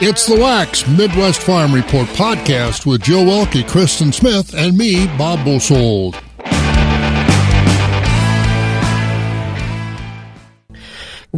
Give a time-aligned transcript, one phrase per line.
[0.00, 5.44] It's the Wax Midwest Farm Report podcast with Joe Welke, Kristen Smith, and me, Bob
[5.44, 6.14] Bosold.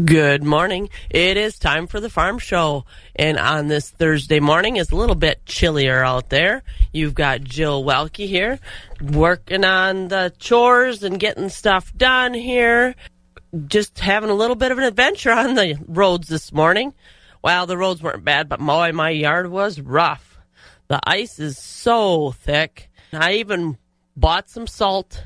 [0.05, 0.91] Good morning.
[1.09, 2.85] It is time for the farm show.
[3.17, 6.63] And on this Thursday morning, it's a little bit chillier out there.
[6.93, 8.59] You've got Jill Welke here
[9.01, 12.95] working on the chores and getting stuff done here.
[13.69, 16.93] Just having a little bit of an adventure on the roads this morning.
[17.43, 20.39] Well, the roads weren't bad, but boy, my yard was rough.
[20.89, 22.91] The ice is so thick.
[23.13, 23.79] I even
[24.17, 25.25] bought some salt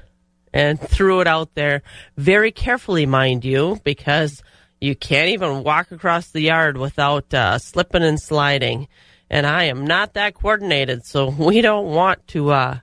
[0.52, 1.82] and threw it out there
[2.16, 4.42] very carefully, mind you, because
[4.80, 8.86] you can't even walk across the yard without uh, slipping and sliding.
[9.30, 12.78] And I am not that coordinated, so we don't want to, uh,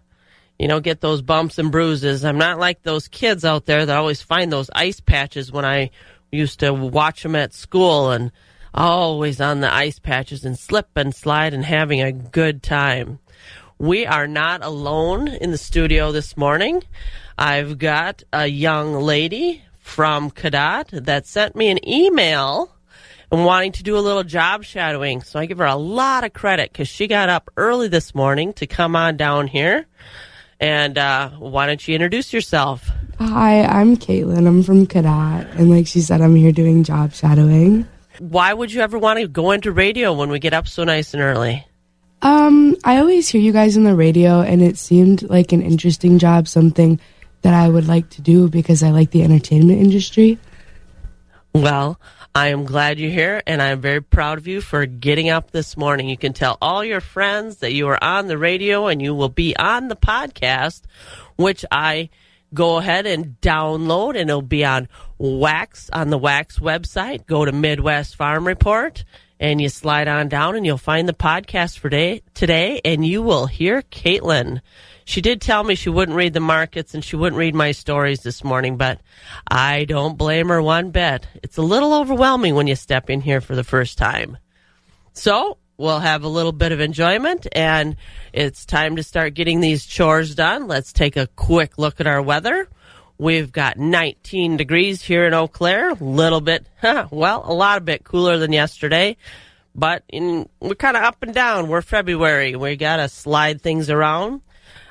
[0.60, 2.26] you know, get those bumps and bruises.
[2.26, 5.92] I'm not like those kids out there that always find those ice patches when I
[6.32, 8.32] used to watch them at school and
[8.74, 13.20] always on the ice patches and slip and slide and having a good time.
[13.78, 16.84] We are not alone in the studio this morning.
[17.38, 22.74] I've got a young lady from Cadott that sent me an email
[23.32, 25.22] and wanting to do a little job shadowing.
[25.22, 28.54] So I give her a lot of credit because she got up early this morning
[28.54, 29.88] to come on down here.
[30.60, 32.88] And uh, why don't you introduce yourself?
[33.18, 34.48] Hi, I'm Caitlin.
[34.48, 35.56] I'm from Cadott.
[35.56, 37.88] And like she said, I'm here doing job shadowing.
[38.22, 41.16] Why would you ever want to go into radio when we get up so nice
[41.16, 41.66] and early?
[42.22, 46.20] Um, I always hear you guys on the radio, and it seemed like an interesting
[46.20, 47.00] job, something
[47.42, 50.38] that I would like to do because I like the entertainment industry.
[51.56, 52.00] Well,
[52.36, 55.76] I am glad you're here, and I'm very proud of you for getting up this
[55.76, 56.08] morning.
[56.08, 59.30] You can tell all your friends that you are on the radio and you will
[59.30, 60.84] be on the podcast,
[61.38, 62.12] which I
[62.54, 67.26] go ahead and download, and it'll be on Wax on the Wax website.
[67.26, 69.04] Go to Midwest Farm Report,
[69.40, 73.22] and you slide on down, and you'll find the podcast for day, today, and you
[73.22, 74.62] will hear Caitlin.
[75.06, 78.22] She did tell me she wouldn't read the markets and she wouldn't read my stories
[78.22, 79.02] this morning, but
[79.48, 81.28] I don't blame her one bit.
[81.44, 84.38] It's a little overwhelming when you step in here for the first time.
[85.14, 87.96] So we'll have a little bit of enjoyment and
[88.32, 90.68] it's time to start getting these chores done.
[90.68, 92.70] Let's take a quick look at our weather.
[93.18, 96.68] We've got 19 degrees here in Eau Claire, a little bit,
[97.12, 99.18] well, a lot of bit cooler than yesterday.
[99.74, 101.68] But in, we're kind of up and down.
[101.68, 102.56] We're February.
[102.56, 104.42] We got to slide things around.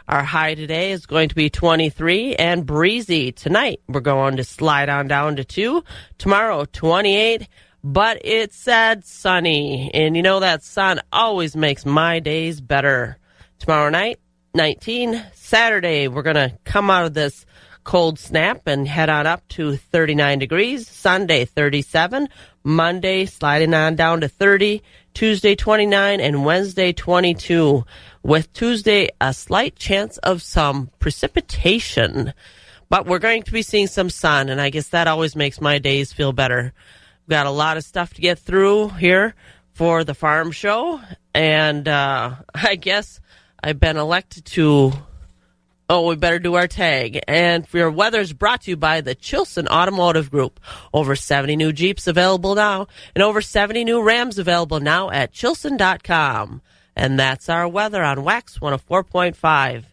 [0.09, 3.31] Our high today is going to be 23 and breezy.
[3.31, 5.84] Tonight, we're going to slide on down to 2.
[6.19, 7.47] Tomorrow, 28
[7.82, 9.91] but it said sunny.
[9.92, 13.16] And you know that sun always makes my days better.
[13.58, 14.18] Tomorrow night,
[14.54, 15.22] 19.
[15.34, 17.44] Saturday, we're going to come out of this
[17.84, 20.88] cold snap and head on up to 39 degrees.
[20.88, 22.28] Sunday, 37.
[22.62, 24.82] Monday, sliding on down to 30.
[25.14, 26.20] Tuesday, 29.
[26.20, 27.84] And Wednesday, 22
[28.22, 32.32] with Tuesday a slight chance of some precipitation.
[32.88, 35.78] But we're going to be seeing some sun, and I guess that always makes my
[35.78, 36.72] days feel better.
[37.30, 39.36] Got a lot of stuff to get through here
[39.72, 41.00] for the farm show,
[41.32, 43.20] and uh, I guess
[43.62, 44.92] I've been elected to.
[45.88, 47.20] Oh, we better do our tag.
[47.28, 50.58] And your weather is brought to you by the Chilson Automotive Group.
[50.92, 56.62] Over 70 new Jeeps available now, and over 70 new Rams available now at chilson.com.
[56.97, 59.84] And that's our weather on Wax 104.5.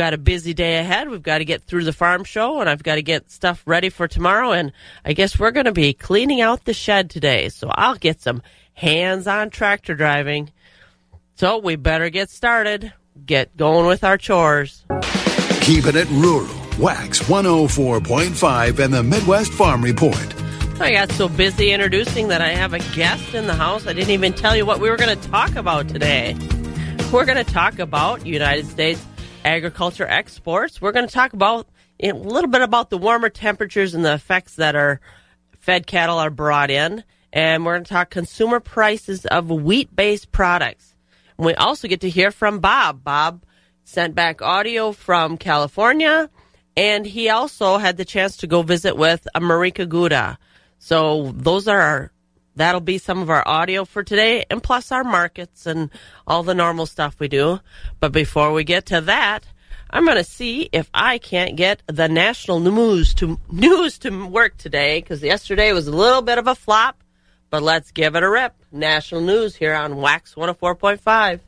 [0.00, 1.10] Got a busy day ahead.
[1.10, 3.90] We've got to get through the farm show, and I've got to get stuff ready
[3.90, 4.50] for tomorrow.
[4.50, 4.72] And
[5.04, 7.50] I guess we're going to be cleaning out the shed today.
[7.50, 8.40] So I'll get some
[8.72, 10.52] hands on tractor driving.
[11.34, 12.94] So we better get started,
[13.26, 14.86] get going with our chores.
[15.60, 16.48] Keeping it rural.
[16.78, 20.16] Wax 104.5 and the Midwest Farm Report.
[20.80, 23.86] I got so busy introducing that I have a guest in the house.
[23.86, 26.34] I didn't even tell you what we were going to talk about today.
[27.12, 29.04] We're going to talk about United States
[29.44, 30.80] agriculture exports.
[30.80, 31.68] We're going to talk about
[32.02, 35.00] a little bit about the warmer temperatures and the effects that our
[35.58, 37.04] fed cattle are brought in.
[37.32, 40.94] And we're going to talk consumer prices of wheat based products.
[41.38, 43.04] And we also get to hear from Bob.
[43.04, 43.44] Bob
[43.84, 46.30] sent back audio from California,
[46.76, 50.38] and he also had the chance to go visit with Marieke Gouda
[50.80, 52.12] so those are our,
[52.60, 55.90] that'll be some of our audio for today and plus our markets and
[56.26, 57.60] all the normal stuff we do.
[57.98, 59.44] But before we get to that,
[59.90, 64.56] I'm going to see if I can't get the national news to news to work
[64.56, 67.02] today because yesterday was a little bit of a flop.
[67.48, 68.54] But let's give it a rip.
[68.70, 71.40] National news here on Wax 104.5.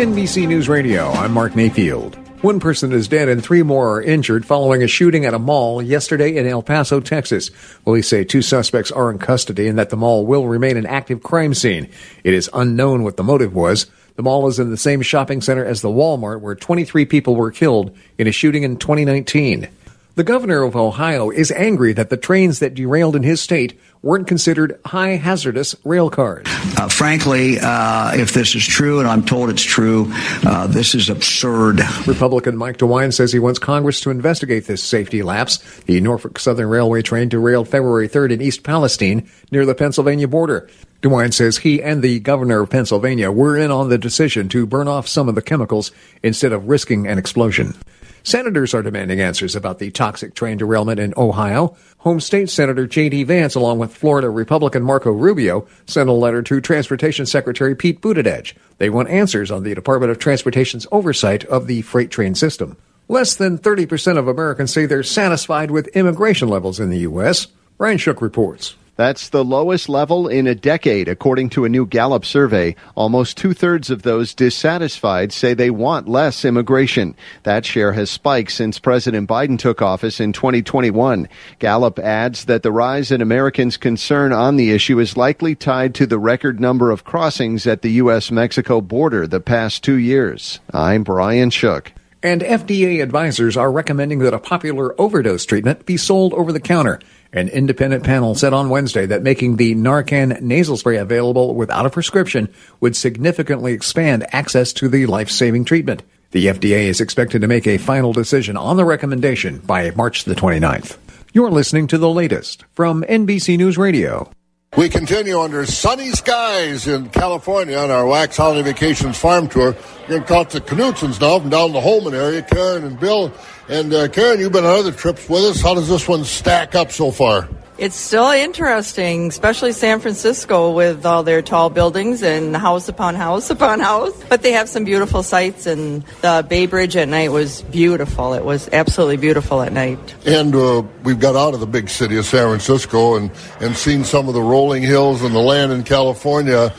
[0.00, 2.18] NBC News Radio, I'm Mark Mayfield.
[2.42, 5.82] One person is dead and three more are injured following a shooting at a mall
[5.82, 7.50] yesterday in El Paso, Texas.
[7.84, 11.22] Police say two suspects are in custody and that the mall will remain an active
[11.22, 11.90] crime scene.
[12.24, 13.90] It is unknown what the motive was.
[14.16, 17.50] The mall is in the same shopping center as the Walmart where 23 people were
[17.50, 19.68] killed in a shooting in 2019.
[20.16, 24.26] The governor of Ohio is angry that the trains that derailed in his state weren't
[24.26, 26.46] considered high hazardous rail cars.
[26.76, 30.10] Uh, frankly, uh, if this is true, and I'm told it's true,
[30.44, 31.80] uh, this is absurd.
[32.06, 35.58] Republican Mike DeWine says he wants Congress to investigate this safety lapse.
[35.82, 40.68] The Norfolk Southern Railway train derailed February 3rd in East Palestine near the Pennsylvania border.
[41.02, 44.88] DeWine says he and the governor of Pennsylvania were in on the decision to burn
[44.88, 45.92] off some of the chemicals
[46.22, 47.74] instead of risking an explosion.
[48.22, 51.76] Senators are demanding answers about the toxic train derailment in Ohio.
[51.98, 53.24] Home State Senator J.D.
[53.24, 58.54] Vance, along with Florida Republican Marco Rubio, sent a letter to Transportation Secretary Pete Buttigieg.
[58.78, 62.76] They want answers on the Department of Transportation's oversight of the freight train system.
[63.08, 67.48] Less than 30% of Americans say they're satisfied with immigration levels in the U.S.
[67.76, 68.76] Brian Shook reports.
[69.00, 72.76] That's the lowest level in a decade, according to a new Gallup survey.
[72.94, 77.16] Almost two thirds of those dissatisfied say they want less immigration.
[77.44, 81.30] That share has spiked since President Biden took office in 2021.
[81.58, 86.04] Gallup adds that the rise in Americans' concern on the issue is likely tied to
[86.04, 88.30] the record number of crossings at the U.S.
[88.30, 90.60] Mexico border the past two years.
[90.74, 91.92] I'm Brian Shook.
[92.22, 97.00] And FDA advisors are recommending that a popular overdose treatment be sold over the counter.
[97.32, 101.90] An independent panel said on Wednesday that making the Narcan nasal spray available without a
[101.90, 106.02] prescription would significantly expand access to the life-saving treatment.
[106.32, 110.34] The FDA is expected to make a final decision on the recommendation by March the
[110.34, 110.96] 29th.
[111.32, 114.32] You're listening to the latest from NBC News Radio.
[114.76, 119.74] We continue under sunny skies in California on our Wax Holiday Vacations farm tour.
[120.02, 123.32] We're going to talk to Knutsons now from down the Holmen area, Karen and Bill.
[123.68, 125.60] And uh, Karen, you've been on other trips with us.
[125.60, 127.48] How does this one stack up so far?
[127.80, 133.48] It's still interesting, especially San Francisco with all their tall buildings and house upon house
[133.56, 134.12] upon house.
[134.28, 138.34] But they have some beautiful sights, and the Bay Bridge at night was beautiful.
[138.34, 140.14] It was absolutely beautiful at night.
[140.26, 143.30] And uh, we've got out of the big city of San Francisco and,
[143.60, 146.74] and seen some of the rolling hills and the land in California.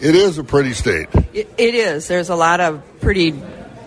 [0.00, 1.08] It is a pretty state.
[1.32, 2.06] it, it is.
[2.06, 3.34] There's a lot of pretty,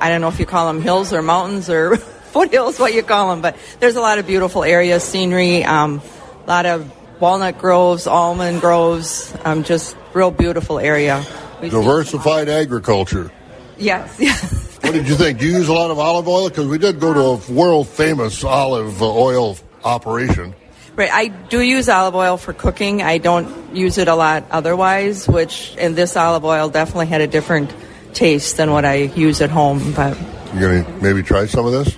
[0.02, 1.96] I don't know if you call them hills or mountains or
[2.34, 5.63] foothills, what you call them, but there's a lot of beautiful areas, scenery.
[5.63, 6.02] Um,
[6.48, 6.92] a lot of
[7.22, 11.26] walnut groves, almond groves, um, just real beautiful area.
[11.62, 13.32] We've Diversified agriculture.
[13.78, 14.78] yes, yes.
[14.82, 15.40] What did you think?
[15.40, 16.48] Do you use a lot of olive oil?
[16.48, 20.56] Because we did go to a world famous olive oil operation.
[20.96, 23.02] Right, I do use olive oil for cooking.
[23.04, 27.28] I don't use it a lot otherwise, which, and this olive oil definitely had a
[27.28, 27.74] different
[28.14, 30.18] taste than what I use at home, but
[30.54, 31.96] You gonna maybe try some of this?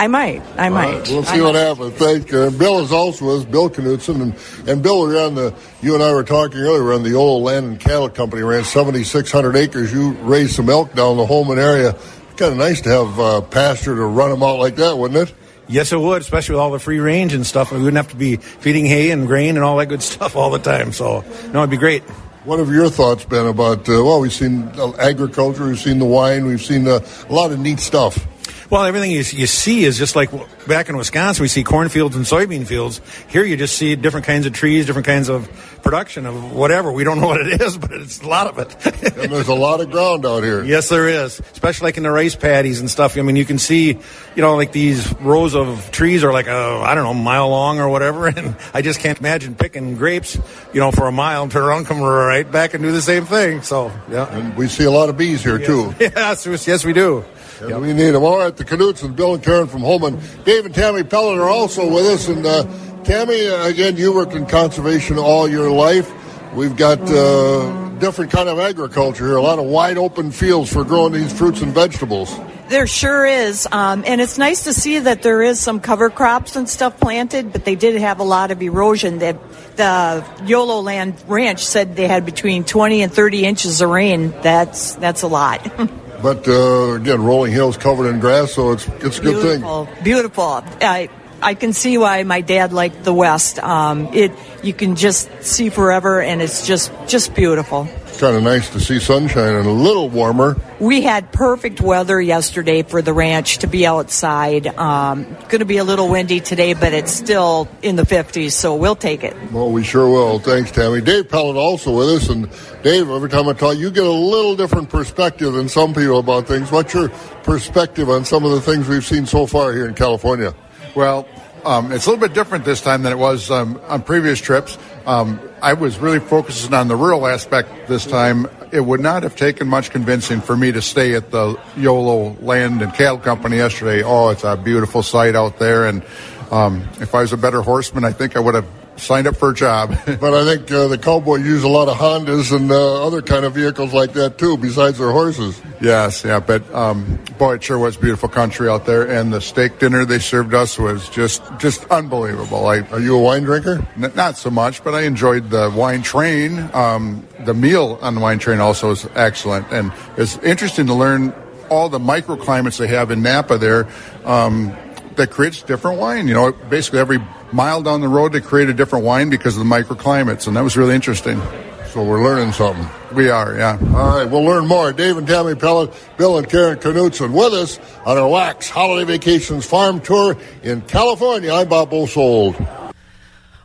[0.00, 0.40] I might.
[0.56, 0.92] I All might.
[1.00, 1.60] right, we'll I see what might.
[1.60, 1.92] happens.
[1.94, 2.42] Thank you.
[2.44, 4.22] And Bill is also with us, Bill Knutson.
[4.22, 7.12] And, and Bill, we're on the, you and I were talking earlier, we're on the
[7.12, 9.92] old land and cattle company, ran 7,600 acres.
[9.92, 11.92] You raised some elk down the Holmen area.
[12.38, 15.34] Kind of nice to have uh, pasture to run them out like that, wouldn't it?
[15.68, 17.70] Yes, it would, especially with all the free range and stuff.
[17.70, 20.48] We wouldn't have to be feeding hay and grain and all that good stuff all
[20.50, 20.92] the time.
[20.92, 22.02] So, no, it'd be great.
[22.44, 26.06] What have your thoughts been about, uh, well, we've seen uh, agriculture, we've seen the
[26.06, 28.26] wine, we've seen uh, a lot of neat stuff.
[28.70, 30.30] Well, everything you, you see is just like
[30.68, 33.00] back in Wisconsin, we see cornfields and soybean fields.
[33.28, 35.50] Here, you just see different kinds of trees, different kinds of
[35.82, 36.92] production of whatever.
[36.92, 39.16] We don't know what it is, but it's a lot of it.
[39.16, 40.62] And there's a lot of ground out here.
[40.62, 43.18] yes, there is, especially like in the rice paddies and stuff.
[43.18, 46.52] I mean, you can see, you know, like these rows of trees are like a,
[46.84, 48.28] I don't know, a mile long or whatever.
[48.40, 50.38] And I just can't imagine picking grapes,
[50.72, 53.24] you know, for a mile and turn around, come right back and do the same
[53.24, 53.62] thing.
[53.62, 54.32] So, yeah.
[54.32, 55.92] And we see a lot of bees here, too.
[56.00, 57.24] Yes, yes, we do.
[57.60, 58.22] And we need them.
[58.22, 60.20] All right, the Canuts and Bill and Karen from Holmen.
[60.44, 62.28] Dave and Tammy Pellet are also with us.
[62.28, 62.64] And uh,
[63.04, 66.10] Tammy, uh, again, you worked in conservation all your life.
[66.54, 70.84] We've got uh, different kind of agriculture here, a lot of wide open fields for
[70.84, 72.36] growing these fruits and vegetables.
[72.68, 73.66] There sure is.
[73.70, 77.52] Um, and it's nice to see that there is some cover crops and stuff planted,
[77.52, 79.18] but they did have a lot of erosion.
[79.18, 79.36] That
[79.76, 84.30] the YOLO Land Ranch said they had between 20 and 30 inches of rain.
[84.42, 85.68] That's that's a lot.
[86.22, 89.60] But uh, again, rolling hills covered in grass, so it's it's a good thing.
[89.60, 90.64] beautiful, beautiful.
[90.80, 91.08] I
[91.42, 93.58] I can see why my dad liked the West.
[93.58, 97.88] Um, it you can just see forever, and it's just just beautiful.
[98.20, 100.54] Kind of nice to see sunshine and a little warmer.
[100.78, 104.66] We had perfect weather yesterday for the ranch to be outside.
[104.66, 108.76] Um, going to be a little windy today, but it's still in the 50s, so
[108.76, 109.34] we'll take it.
[109.50, 110.38] Well, we sure will.
[110.38, 111.00] Thanks, Tammy.
[111.00, 112.50] Dave Pellet also with us, and
[112.82, 116.46] Dave, every time I talk, you get a little different perspective than some people about
[116.46, 116.70] things.
[116.70, 117.08] What's your
[117.42, 120.54] perspective on some of the things we've seen so far here in California?
[120.94, 121.26] Well,
[121.64, 124.78] um, it's a little bit different this time than it was um, on previous trips.
[125.06, 128.46] Um, I was really focusing on the rural aspect this time.
[128.72, 132.82] It would not have taken much convincing for me to stay at the YOLO Land
[132.82, 134.02] and Cattle Company yesterday.
[134.02, 136.02] Oh, it's a beautiful site out there, and
[136.50, 138.66] um, if I was a better horseman, I think I would have
[139.00, 139.90] signed up for a job.
[140.06, 143.44] but I think uh, the cowboy use a lot of Hondas and uh, other kind
[143.44, 145.60] of vehicles like that too, besides their horses.
[145.80, 149.78] Yes, yeah, but um, boy, it sure was beautiful country out there, and the steak
[149.78, 152.66] dinner they served us was just just unbelievable.
[152.66, 153.86] I, Are you a wine drinker?
[153.96, 156.70] N- not so much, but I enjoyed the wine train.
[156.74, 161.34] Um, the meal on the wine train also was excellent, and it's interesting to learn
[161.70, 163.88] all the microclimates they have in Napa there.
[164.24, 164.76] Um,
[165.16, 166.28] that creates different wine.
[166.28, 167.18] You know, basically every
[167.52, 170.62] mile down the road they create a different wine because of the microclimates, and that
[170.62, 171.40] was really interesting.
[171.88, 172.88] So we're learning something.
[173.16, 173.76] We are, yeah.
[173.96, 174.92] All right, we'll learn more.
[174.92, 179.66] Dave and Tammy Pellet, Bill and Karen Knutson with us on our Wax Holiday Vacations
[179.66, 181.52] Farm Tour in California.
[181.52, 182.54] I'm Bob Bosold.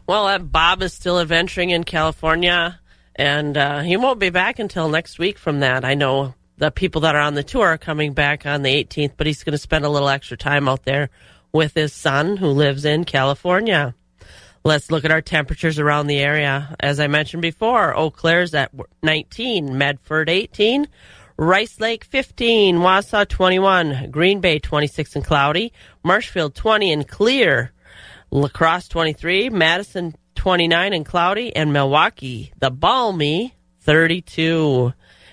[0.07, 2.79] Well, uh, Bob is still adventuring in California,
[3.15, 5.85] and uh, he won't be back until next week from that.
[5.85, 9.13] I know the people that are on the tour are coming back on the 18th,
[9.17, 11.11] but he's going to spend a little extra time out there
[11.55, 13.95] with his son who lives in California.
[14.65, 16.75] Let's look at our temperatures around the area.
[16.81, 20.85] As I mentioned before, Eau Claire's at 19, Medford 18,
[21.37, 25.71] Rice Lake 15, Wausau 21, Green Bay 26 and cloudy,
[26.03, 27.71] Marshfield 20 and clear,
[28.31, 34.91] La Crosse 23, Madison 29 and cloudy, and Milwaukee, the balmy 32.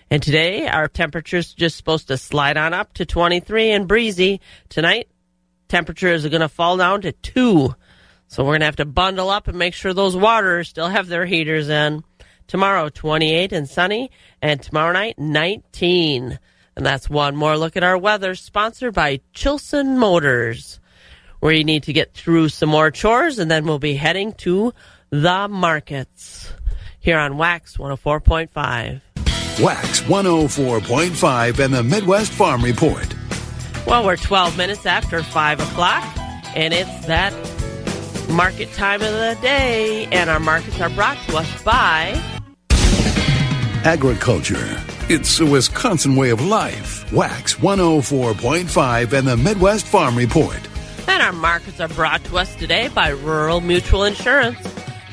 [0.09, 4.41] And today, our temperature's just supposed to slide on up to 23 and breezy.
[4.69, 5.09] Tonight,
[5.73, 7.75] temperatures are going to fall down to 2.
[8.29, 11.09] So we're going to have to bundle up and make sure those waters still have
[11.09, 12.05] their heaters in.
[12.47, 14.11] Tomorrow, 28 and sunny,
[14.43, 16.39] and tomorrow night, 19.
[16.77, 20.79] And that's one more look at our weather, sponsored by Chilson Motors,
[21.41, 24.75] where you need to get through some more chores, and then we'll be heading to
[25.09, 26.53] the markets
[27.01, 29.01] here on Wax 104.5.
[29.63, 33.15] Wax 104.5 and the Midwest Farm Report.
[33.87, 36.05] Well, we're 12 minutes after 5 o'clock,
[36.55, 37.33] and it's that
[38.31, 42.21] market time of the day, and our markets are brought to us by
[43.85, 44.81] Agriculture.
[45.09, 47.13] It's a Wisconsin way of life.
[47.13, 50.61] Wax 104.5 and the Midwest Farm Report.
[51.09, 54.57] And our markets are brought to us today by Rural Mutual Insurance,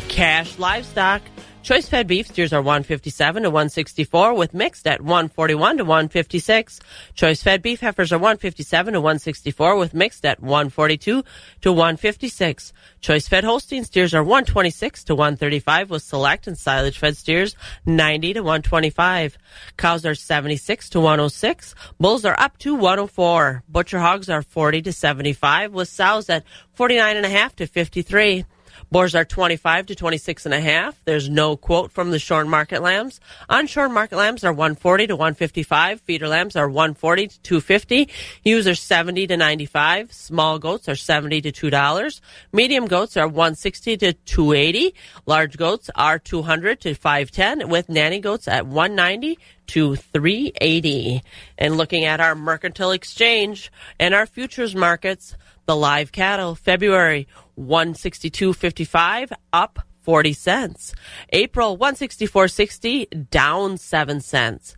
[0.08, 1.24] Cash Livestock,
[1.62, 6.80] Choice fed beef steers are 157 to 164 with mixed at 141 to 156.
[7.14, 11.24] Choice fed beef heifers are 157 to 164 with mixed at 142
[11.62, 12.74] to 156.
[13.02, 18.34] Choice fed Holstein steers are 126 to 135 with select and silage fed steers 90
[18.34, 19.38] to 125.
[19.78, 21.76] Cows are 76 to 106.
[22.00, 23.64] Bulls are up to 104.
[23.68, 28.46] Butcher hogs are 40 to 75 with sows at 49 and a half to 53.
[28.92, 31.00] Boars are 25 to 26 and a half.
[31.06, 33.20] There's no quote from the shorn market lambs.
[33.50, 36.02] Unshorn market lambs are 140 to 155.
[36.02, 38.10] Feeder lambs are 140 to 250.
[38.44, 40.12] Ewes are 70 to 95.
[40.12, 42.22] Small goats are 70 to $2.
[42.52, 44.96] Medium goats are 160 to 280.
[45.28, 51.22] Large goats are 200 to 510 with nanny goats at 190 to 380.
[51.60, 55.36] And looking at our mercantile exchange and our futures markets,
[55.68, 57.28] the live cattle, February
[57.60, 60.94] 162.55 up 40 cents.
[61.32, 64.76] April 164.60 down 7 cents.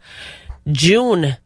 [0.68, 1.38] June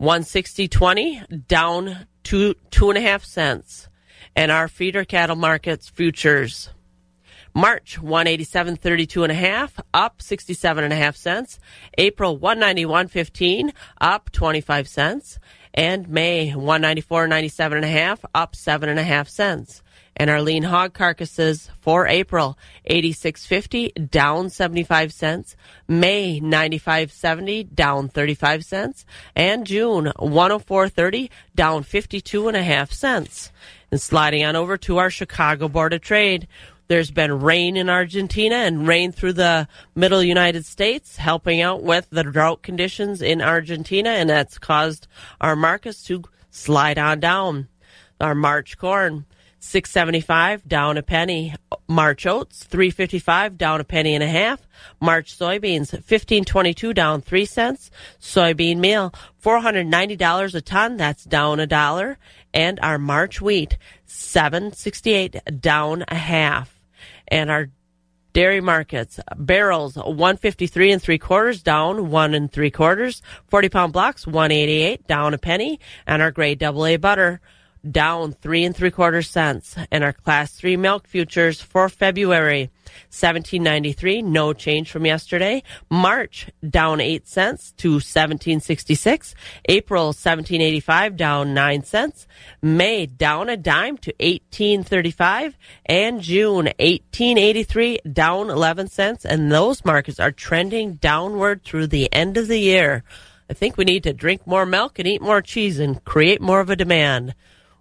[0.00, 3.88] 160.20 down two two and a half cents.
[4.34, 6.70] And our feeder cattle markets futures.
[7.54, 11.58] March 187.32 and a half up 67 and a half cents.
[11.96, 15.38] April 191.15 up 25 cents.
[15.74, 19.82] And May 194.97 and a half up seven and a half cents
[20.18, 22.58] and our lean hog carcasses for April
[22.90, 25.56] 86.50 down 75 cents,
[25.86, 29.06] May 95.70 down 35 cents,
[29.36, 33.52] and June 104.30 down 52 and a half cents.
[33.90, 36.48] And sliding on over to our Chicago Board of Trade,
[36.88, 42.08] there's been rain in Argentina and rain through the middle United States, helping out with
[42.10, 45.06] the drought conditions in Argentina, and that's caused
[45.40, 47.68] our markets to slide on down.
[48.20, 49.26] Our March corn
[49.60, 51.54] 675 down a penny
[51.88, 54.66] March oats, 355 down a penny and a half.
[55.00, 57.90] March soybeans, 1522 down 3 cents.
[58.20, 59.12] Soybean meal,
[59.42, 62.18] $490 a ton, that's down a dollar.
[62.54, 66.78] And our March wheat, 768 down a half.
[67.26, 67.70] And our
[68.32, 73.22] dairy markets, barrels, 153 and 3 quarters down 1 and 3 quarters.
[73.48, 75.80] 40 pound blocks, 188 down a penny.
[76.06, 77.40] And our grade AA butter,
[77.88, 79.76] down three and three quarter cents.
[79.90, 82.70] And our class three milk futures for February,
[83.10, 85.62] 1793, no change from yesterday.
[85.90, 89.34] March down eight cents to 1766.
[89.68, 92.26] April 1785 down nine cents.
[92.62, 95.56] May down a dime to 1835
[95.86, 99.24] and June 1883 down 11 cents.
[99.24, 103.04] And those markets are trending downward through the end of the year.
[103.50, 106.60] I think we need to drink more milk and eat more cheese and create more
[106.60, 107.34] of a demand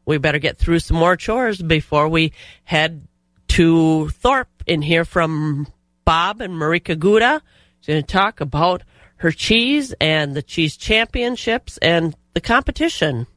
[0.08, 2.32] we better get through some more chores before we
[2.64, 3.08] head
[3.50, 5.68] to Thorp and hear from
[6.06, 7.42] Bob and Marieke Gouda.
[7.82, 8.84] She's going to talk about
[9.18, 13.28] her cheese and the cheese championships and the competition.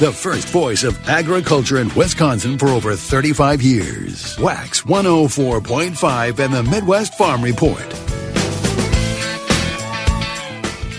[0.00, 4.38] The first voice of agriculture in Wisconsin for over 35 years.
[4.38, 8.19] Wax 104.5 and the Midwest Farm Report.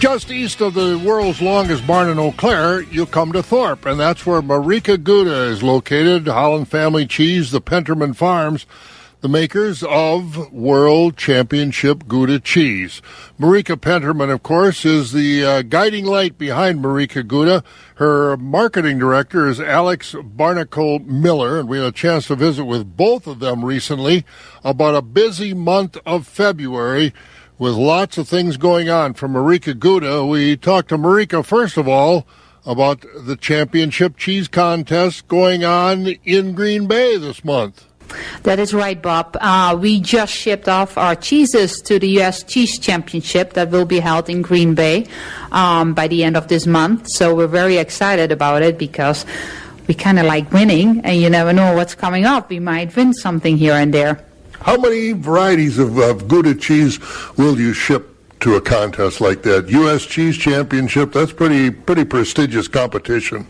[0.01, 3.99] Just east of the world's longest barn in Eau Claire, you come to Thorp, and
[3.99, 6.25] that's where Marieke Gouda is located.
[6.25, 8.65] Holland Family Cheese, the Penterman Farms,
[9.19, 13.03] the makers of World Championship Gouda cheese.
[13.39, 17.63] Marieke Penterman, of course, is the uh, guiding light behind Marieke Gouda.
[17.97, 22.97] Her marketing director is Alex Barnacle Miller, and we had a chance to visit with
[22.97, 24.25] both of them recently
[24.63, 27.13] about a busy month of February
[27.61, 30.25] with lots of things going on from Marieke Gouda.
[30.25, 32.25] We talked to Marieke, first of all,
[32.65, 37.85] about the championship cheese contest going on in Green Bay this month.
[38.41, 39.37] That is right, Bob.
[39.39, 42.41] Uh, we just shipped off our cheeses to the U.S.
[42.41, 45.05] Cheese Championship that will be held in Green Bay
[45.51, 47.09] um, by the end of this month.
[47.09, 49.23] So we're very excited about it because
[49.85, 52.49] we kind of like winning, and you never know what's coming up.
[52.49, 54.25] We might win something here and there.
[54.61, 56.99] How many varieties of, of Gouda cheese
[57.37, 59.69] will you ship to a contest like that?
[59.69, 60.05] U.S.
[60.05, 63.47] Cheese Championship, that's pretty pretty prestigious competition.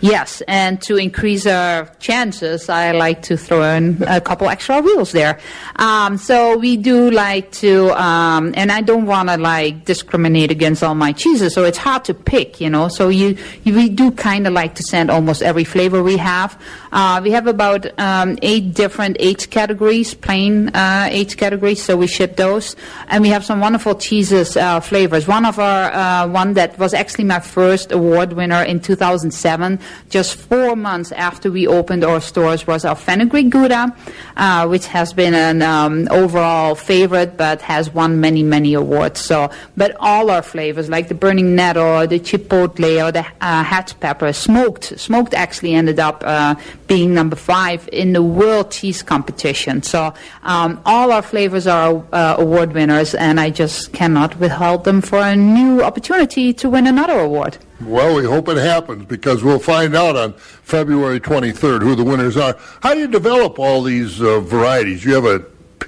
[0.00, 5.12] Yes, and to increase our chances, I like to throw in a couple extra wheels
[5.12, 5.38] there.
[5.76, 10.82] Um, so we do like to, um, and I don't want to like discriminate against
[10.82, 12.88] all my cheeses, so it's hard to pick, you know.
[12.88, 16.60] So you, you we do kind of like to send almost every flavor we have.
[16.92, 22.06] Uh, we have about um, eight different age categories, plain uh, age categories, so we
[22.06, 22.76] ship those,
[23.08, 25.26] and we have some wonderful cheeses uh, flavors.
[25.26, 29.67] One of our uh, one that was actually my first award winner in 2007
[30.08, 33.94] just four months after we opened our stores, was our fenugreek Gouda,
[34.36, 39.20] uh, which has been an um, overall favorite, but has won many, many awards.
[39.20, 43.98] So, but all our flavors, like the burning nettle, the chipotle, or the uh, hatch
[44.00, 46.54] pepper, smoked, smoked actually ended up uh,
[46.88, 49.82] being number five in the world cheese competition.
[49.82, 55.00] So, um, all our flavors are uh, award winners, and I just cannot withhold them
[55.00, 57.58] for a new opportunity to win another award.
[57.80, 62.36] Well, we hope it happens because we'll find out on February 23rd who the winners
[62.36, 62.56] are.
[62.82, 65.04] How do you develop all these uh, varieties?
[65.04, 65.44] You have a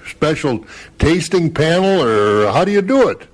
[0.08, 0.64] special
[0.98, 3.26] tasting panel, or how do you do it?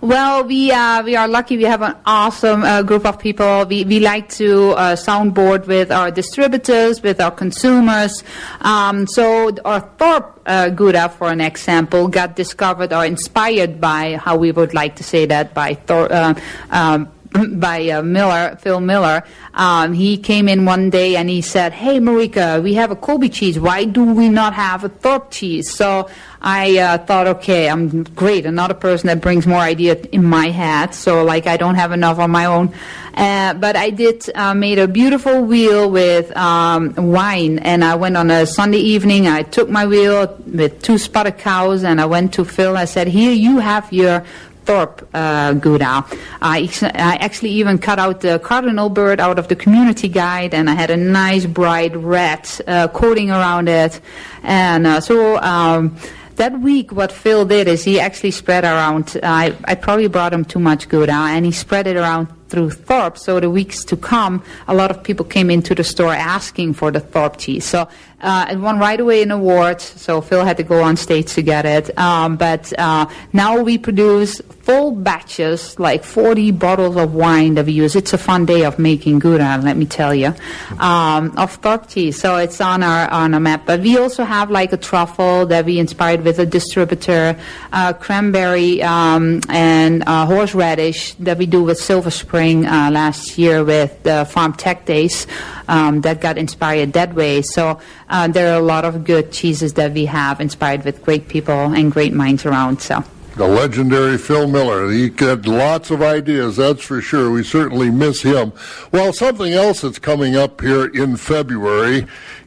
[0.00, 1.56] Well, we uh, we are lucky.
[1.56, 3.64] We have an awesome uh, group of people.
[3.64, 8.22] We we like to uh, soundboard with our distributors, with our consumers.
[8.60, 14.36] Um, so our Thorp uh, Gouda, for an example, got discovered or inspired by how
[14.36, 16.12] we would like to say that by Thor.
[16.12, 16.34] Uh,
[16.70, 17.08] um,
[17.52, 19.22] by uh, Miller, Phil Miller.
[19.54, 23.28] Um, he came in one day and he said, "Hey, Marieke, we have a Colby
[23.28, 23.58] cheese.
[23.58, 26.08] Why do we not have a Thorp cheese?" So
[26.40, 28.46] I uh, thought, okay, I'm great.
[28.46, 30.94] Another person that brings more ideas in my head.
[30.94, 32.72] So like I don't have enough on my own.
[33.14, 38.16] Uh, but I did uh, made a beautiful wheel with um, wine, and I went
[38.16, 39.26] on a Sunday evening.
[39.26, 42.76] I took my wheel with two spotted cows, and I went to Phil.
[42.76, 44.22] I said, "Here, you have your
[44.66, 46.04] Thorp uh, Gouda.
[46.42, 50.68] I, I, actually even cut out the cardinal bird out of the community guide, and
[50.68, 54.00] I had a nice bright red uh, coating around it.
[54.42, 55.96] And uh, so um,
[56.34, 59.18] that week, what Phil did is he actually spread around.
[59.22, 63.18] I, I probably brought him too much Gouda, and he spread it around through Thorp.
[63.18, 66.90] So the weeks to come, a lot of people came into the store asking for
[66.90, 67.64] the Thorp cheese.
[67.64, 67.88] So
[68.20, 69.80] uh, it won right away an award.
[69.80, 71.96] So Phil had to go on stage to get it.
[71.98, 77.72] Um, but uh, now we produce full batches, like 40 bottles of wine that we
[77.72, 77.94] use.
[77.94, 80.34] It's a fun day of making Gouda, let me tell you,
[80.78, 82.18] um, of Thorp cheese.
[82.18, 83.66] So it's on our on a map.
[83.66, 87.38] But we also have like a truffle that we inspired with a distributor,
[87.72, 93.64] uh, cranberry um, and uh, horseradish that we do with Silver Spring uh, last year
[93.64, 95.26] with the Farm Tech Days
[95.68, 97.42] um, that got inspired that way.
[97.42, 101.28] So uh, there are a lot of good cheeses that we have inspired with great
[101.28, 102.80] people and great minds around.
[102.80, 103.02] So.
[103.36, 104.90] The legendary Phil Miller.
[104.90, 107.30] He had lots of ideas, that's for sure.
[107.30, 108.52] We certainly miss him.
[108.92, 112.06] Well, something else that's coming up here in February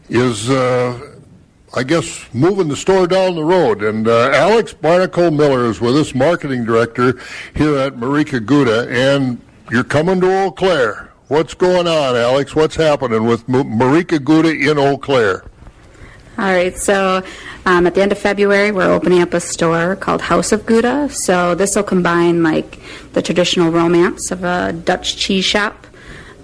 [0.10, 1.18] is, uh,
[1.76, 3.84] I guess, moving the store down the road.
[3.84, 7.20] And uh, Alex Barnacle Miller is with us, marketing director
[7.54, 8.90] here at Marieke Gouda.
[8.90, 9.40] And
[9.72, 11.12] you're coming to Eau Claire.
[11.28, 12.56] What's going on, Alex?
[12.56, 15.44] What's happening with Marieke Gouda in Eau Claire?
[16.38, 17.22] All right, so
[17.66, 21.10] um, at the end of February, we're opening up a store called House of Gouda.
[21.10, 22.80] So this will combine like
[23.14, 25.86] the traditional romance of a Dutch cheese shop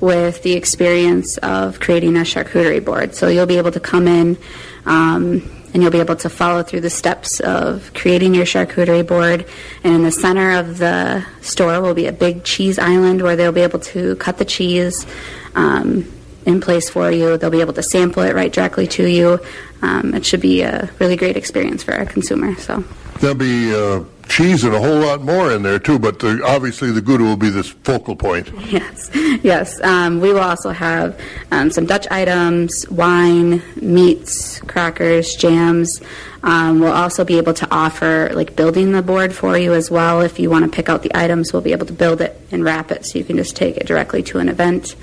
[0.02, 3.16] with the experience of creating a charcuterie board.
[3.16, 4.38] So you'll be able to come in
[4.86, 9.46] um, and you'll be able to follow through the steps of creating your charcuterie board.
[9.84, 13.52] And in the center of the store will be a big cheese island where they'll
[13.52, 15.06] be able to cut the cheese.
[15.54, 16.10] Um,
[16.46, 17.38] in place for you.
[17.38, 19.40] They'll be able to sample it right directly to you.
[19.82, 22.56] Um, it should be a really great experience for our consumer.
[22.58, 22.84] So
[23.20, 26.00] there'll be uh, cheese and a whole lot more in there too.
[26.00, 28.52] But the, obviously, the Gouda will be this focal point.
[28.76, 29.10] Yes,
[29.44, 29.82] yes.
[29.82, 31.20] Um, we will also have
[31.52, 36.02] um, some Dutch items, wine, meats, crackers, jams.
[36.44, 40.22] Um, we'll also be able to offer like building the board for you as well.
[40.22, 42.64] If you want to pick out the items, we'll be able to build it and
[42.64, 44.96] wrap it so you can just take it directly to an event.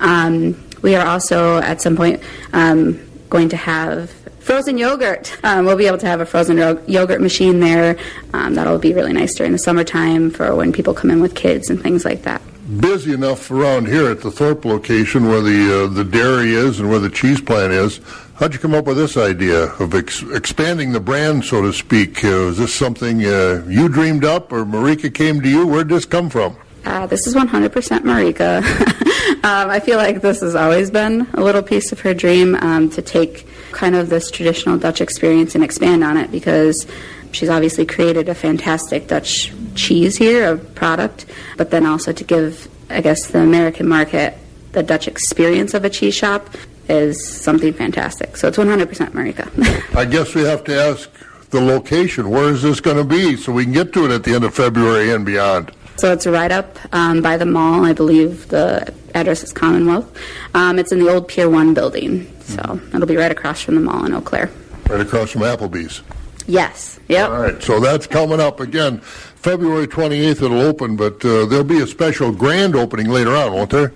[0.00, 4.10] Um, we are also at some point um, going to have
[4.42, 5.36] frozen yogurt.
[5.44, 7.96] Um, we'll be able to have a frozen ro- yogurt machine there.
[8.32, 11.70] Um, that'll be really nice during the summertime for when people come in with kids
[11.70, 12.42] and things like that.
[12.80, 16.88] Busy enough around here at the Thorp location where the uh, the dairy is and
[16.88, 18.00] where the cheese plant is.
[18.34, 22.24] How'd you come up with this idea of ex- expanding the brand, so to speak?
[22.24, 25.66] Uh, is this something uh, you dreamed up, or Marieke came to you?
[25.66, 26.56] Where'd this come from?
[26.84, 28.40] Uh, this is 100% Marieke.
[29.44, 32.90] um, I feel like this has always been a little piece of her dream um,
[32.90, 36.86] to take kind of this traditional Dutch experience and expand on it because
[37.32, 42.68] she's obviously created a fantastic Dutch cheese here, a product, but then also to give,
[42.90, 44.36] I guess, the American market
[44.72, 46.48] the Dutch experience of a cheese shop
[46.88, 48.36] is something fantastic.
[48.36, 49.94] So it's 100% Marieke.
[49.96, 51.10] I guess we have to ask
[51.50, 52.30] the location.
[52.30, 54.44] Where is this going to be so we can get to it at the end
[54.44, 55.72] of February and beyond?
[55.96, 57.84] So it's right up um, by the mall.
[57.84, 60.18] I believe the address is Commonwealth.
[60.54, 62.30] Um, it's in the old Pier 1 building.
[62.40, 64.50] So it'll be right across from the mall in Eau Claire.
[64.88, 66.02] Right across from Applebee's.
[66.46, 66.98] Yes.
[67.08, 67.30] Yep.
[67.30, 67.62] All right.
[67.62, 68.98] So that's coming up again.
[69.00, 73.70] February 28th it'll open, but uh, there'll be a special grand opening later on, won't
[73.70, 73.92] there?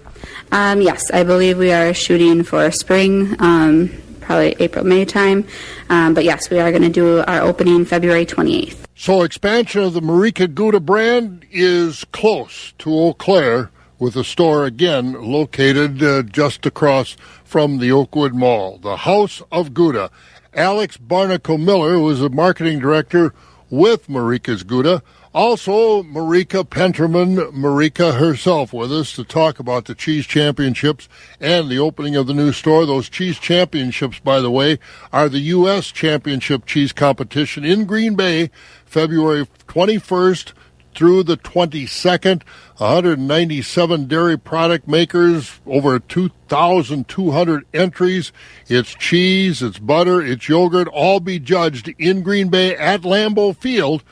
[0.53, 3.91] Um, yes, I believe we are shooting for spring, um,
[4.27, 5.47] probably April, May time.
[5.89, 8.85] Um, but yes, we are going to do our opening February 28th.
[8.97, 14.67] So expansion of the Marieke Gouda brand is close to Eau Claire with a store
[14.67, 18.79] again located uh, just across from the Oakwood Mall.
[18.79, 20.11] The House of Gouda.
[20.53, 23.33] Alex Barnacle Miller, who is a marketing director
[23.71, 25.03] with Marieke's Gouda.
[25.37, 31.79] Also, Marieke Penterman, Marieke herself with us to talk about the Cheese Championships and the
[31.79, 32.87] opening of the new store.
[32.87, 34.79] Those Cheese Championships, by the way,
[35.13, 35.89] are the U.S.
[35.89, 38.51] Championship Cheese Competition in Green Bay,
[38.87, 40.55] February 21st
[40.95, 42.43] through the 22nd.
[42.79, 48.33] 197 dairy product makers, over 2,200 entries.
[48.69, 54.03] It's cheese, it's butter, it's yogurt, all be judged in Green Bay at Lambeau Field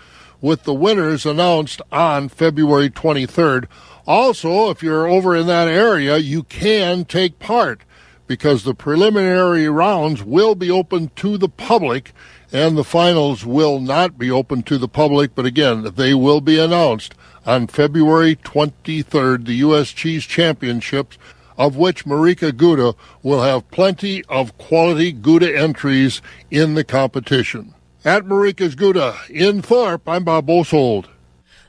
[0.44, 3.66] with the winners announced on February 23rd.
[4.06, 7.80] Also, if you're over in that area, you can take part
[8.26, 12.12] because the preliminary rounds will be open to the public
[12.52, 16.58] and the finals will not be open to the public, but again, they will be
[16.58, 17.14] announced
[17.46, 19.92] on February 23rd, the U.S.
[19.92, 21.16] Cheese Championships,
[21.56, 27.72] of which Marieke Gouda will have plenty of quality Gouda entries in the competition.
[28.06, 31.08] At Marieke's Gouda in Thorp, I'm Bob Bosold.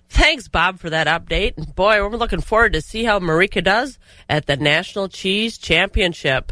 [0.09, 1.75] Thanks, Bob, for that update.
[1.75, 6.51] Boy, we're looking forward to see how Marieke does at the National Cheese Championship.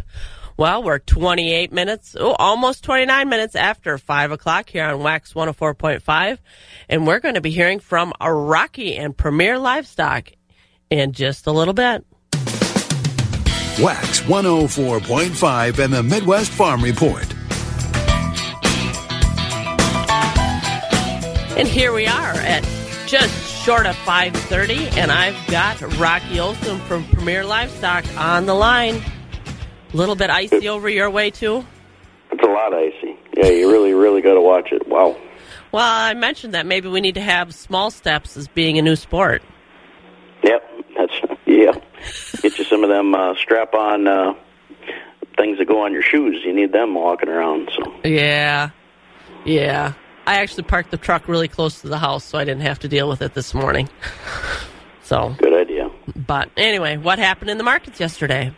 [0.55, 6.37] Well, we're 28 minutes, oh, almost 29 minutes after 5 o'clock here on Wax 104.5,
[6.87, 10.31] and we're going to be hearing from a Rocky and Premier Livestock
[10.89, 12.05] in just a little bit.
[13.81, 17.32] Wax 104.5 and the Midwest Farm Report.
[21.55, 22.67] And here we are at
[23.05, 28.95] just short of 5.30, and I've got Rocky Olson from Premier Livestock on the line.
[29.93, 31.63] A little bit icy over your way, too?
[32.31, 33.15] It's a lot icy.
[33.37, 34.87] Yeah, you really, really got to watch it.
[34.87, 35.15] Wow.
[35.71, 38.95] Well, I mentioned that maybe we need to have small steps as being a new
[38.95, 39.43] sport.
[40.43, 41.13] Yep, that's
[41.45, 41.71] yeah.
[42.41, 44.33] Get you some of them uh, strap-on uh,
[45.37, 46.41] things that go on your shoes.
[46.43, 47.71] You need them walking around.
[47.77, 48.71] So yeah,
[49.45, 49.93] yeah.
[50.25, 52.87] I actually parked the truck really close to the house, so I didn't have to
[52.87, 53.89] deal with it this morning.
[55.03, 55.91] so good idea.
[56.15, 58.53] But anyway, what happened in the markets yesterday?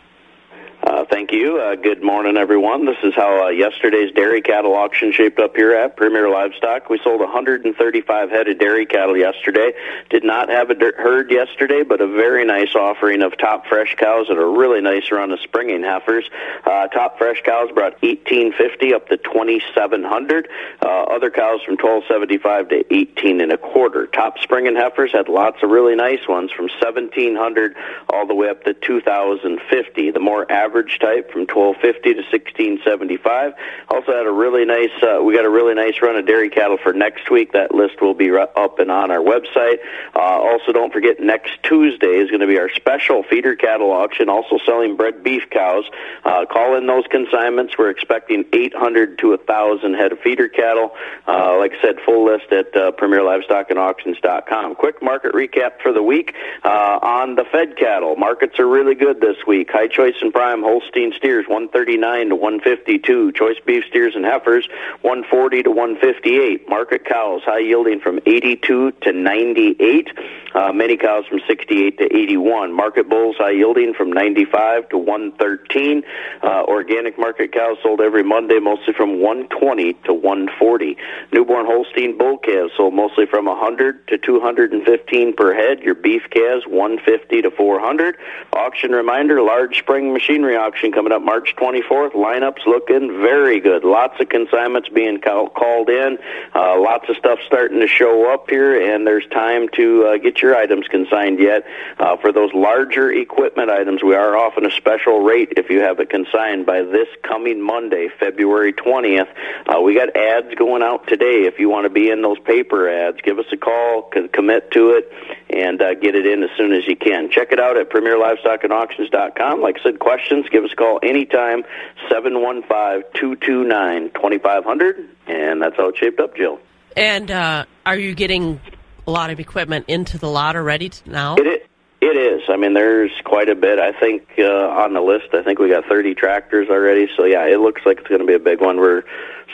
[0.86, 1.58] Uh, thank you.
[1.58, 2.86] Uh, good morning, everyone.
[2.86, 6.88] This is how uh, yesterday's dairy cattle auction shaped up here at Premier Livestock.
[6.88, 9.72] We sold 135 head of dairy cattle yesterday.
[10.10, 14.26] Did not have a herd yesterday, but a very nice offering of top fresh cows
[14.28, 16.30] and a really nice run of springing heifers.
[16.64, 20.48] Uh, top fresh cows brought 1850 up to 2700.
[20.80, 24.06] Uh, other cows from 1275 to 18 and a quarter.
[24.06, 27.74] Top springing heifers had lots of really nice ones from 1700
[28.10, 30.12] all the way up to 2050.
[30.12, 33.54] The more average average type from 1250 to 1675.
[33.88, 36.76] Also had a really nice, uh, we got a really nice run of dairy cattle
[36.76, 37.52] for next week.
[37.52, 39.78] That list will be up and on our website.
[40.14, 44.28] Uh, also, don't forget next Tuesday is going to be our special feeder cattle auction.
[44.28, 45.84] Also selling bred beef cows.
[46.24, 47.78] Uh, call in those consignments.
[47.78, 50.94] We're expecting 800 to 1,000 head of feeder cattle.
[51.26, 54.74] Uh, like I said, full list at uh, PremierLivestockAndAuctions.com.
[54.74, 56.34] Quick market recap for the week
[56.64, 58.16] uh, on the fed cattle.
[58.16, 59.70] Markets are really good this week.
[59.70, 63.32] High choice and prime Holstein steers 139 to 152.
[63.32, 64.68] Choice beef steers and heifers
[65.02, 66.68] 140 to 158.
[66.68, 70.10] Market cows high yielding from 82 to 98.
[70.56, 72.72] Uh, many cows from 68 to 81.
[72.72, 76.02] Market bulls high yielding from 95 to 113.
[76.42, 80.96] Uh, organic market cows sold every Monday mostly from 120 to 140.
[81.32, 85.80] Newborn Holstein bull calves sold mostly from 100 to 215 per head.
[85.80, 88.16] Your beef calves 150 to 400.
[88.52, 90.12] Auction reminder: large spring
[90.46, 92.12] machinery auction coming up March 24th.
[92.12, 93.84] Lineups looking very good.
[93.84, 96.18] Lots of consignments being call- called in.
[96.54, 100.40] Uh, lots of stuff starting to show up here, and there's time to uh, get
[100.40, 101.64] your items consigned yet.
[101.98, 105.98] Uh, for those larger equipment items, we are offering a special rate if you have
[106.00, 109.28] it consigned by this coming Monday, February 20th.
[109.66, 111.44] Uh, we got ads going out today.
[111.46, 114.92] If you want to be in those paper ads, give us a call, commit to
[114.92, 115.10] it,
[115.50, 117.30] and uh, get it in as soon as you can.
[117.30, 119.60] Check it out at PremierLivestockAndAuctions.com.
[119.60, 121.64] Like I said, questions give us a call anytime,
[122.10, 125.06] 715-229-2500.
[125.26, 126.58] And that's how it shaped up, Jill.
[126.96, 128.60] And uh, are you getting
[129.06, 131.36] a lot of equipment into the lot already now?
[131.36, 131.60] It is.
[132.00, 132.42] It is.
[132.48, 133.78] I mean, there's quite a bit.
[133.78, 137.08] I think uh, on the list, I think we got 30 tractors already.
[137.16, 138.78] So yeah, it looks like it's going to be a big one.
[138.78, 139.02] We're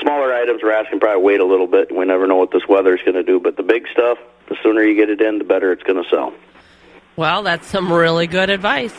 [0.01, 0.61] smaller items.
[0.63, 1.95] We're asking probably wait a little bit.
[1.95, 3.39] We never know what this weather's going to do.
[3.39, 4.19] But the big stuff,
[4.49, 6.35] the sooner you get it in, the better it's going to sell.
[7.15, 8.95] Well, that's some really good advice.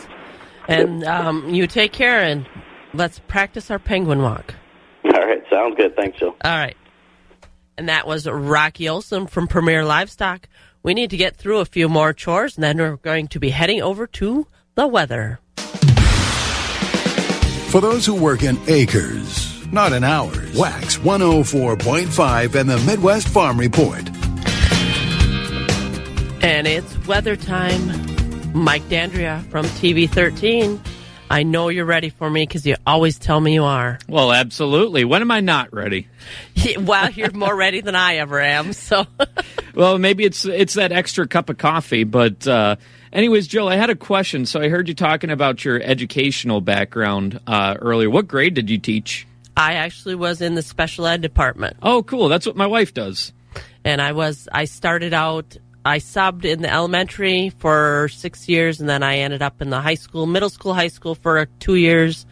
[0.67, 2.47] And um, you take care and
[2.93, 4.56] let's practice our penguin walk.
[5.06, 5.95] All right, sounds good.
[5.95, 6.36] Thanks, Jill.
[6.43, 6.78] All right.
[7.78, 10.47] And that was Rocky Olson from Premier Livestock.
[10.84, 13.49] We need to get through a few more chores, and then we're going to be
[13.49, 15.39] heading over to the weather.
[17.69, 23.60] For those who work in acres, not in hours, Wax 104.5 and the Midwest Farm
[23.60, 24.08] Report.
[26.43, 28.12] And it's weather time.
[28.54, 30.80] Mike Dandria from TV 13.
[31.30, 33.98] I know you're ready for me because you always tell me you are.
[34.08, 35.06] Well, absolutely.
[35.06, 36.08] When am I not ready?
[36.80, 38.74] well, you're more ready than I ever am.
[38.74, 39.08] So,
[39.74, 42.04] well, maybe it's it's that extra cup of coffee.
[42.04, 42.76] But, uh,
[43.12, 44.46] anyways, Jill, I had a question.
[44.46, 48.12] So I heard you talking about your educational background uh, earlier.
[48.12, 49.26] What grade did you teach?
[49.58, 51.78] I actually was in the special ed department.
[51.82, 52.28] Oh, cool.
[52.30, 53.34] That's what my wife does.
[53.84, 58.88] And I was I started out I subbed in the elementary for six years, and
[58.88, 62.26] then I ended up in the high school, middle school, high school for two years,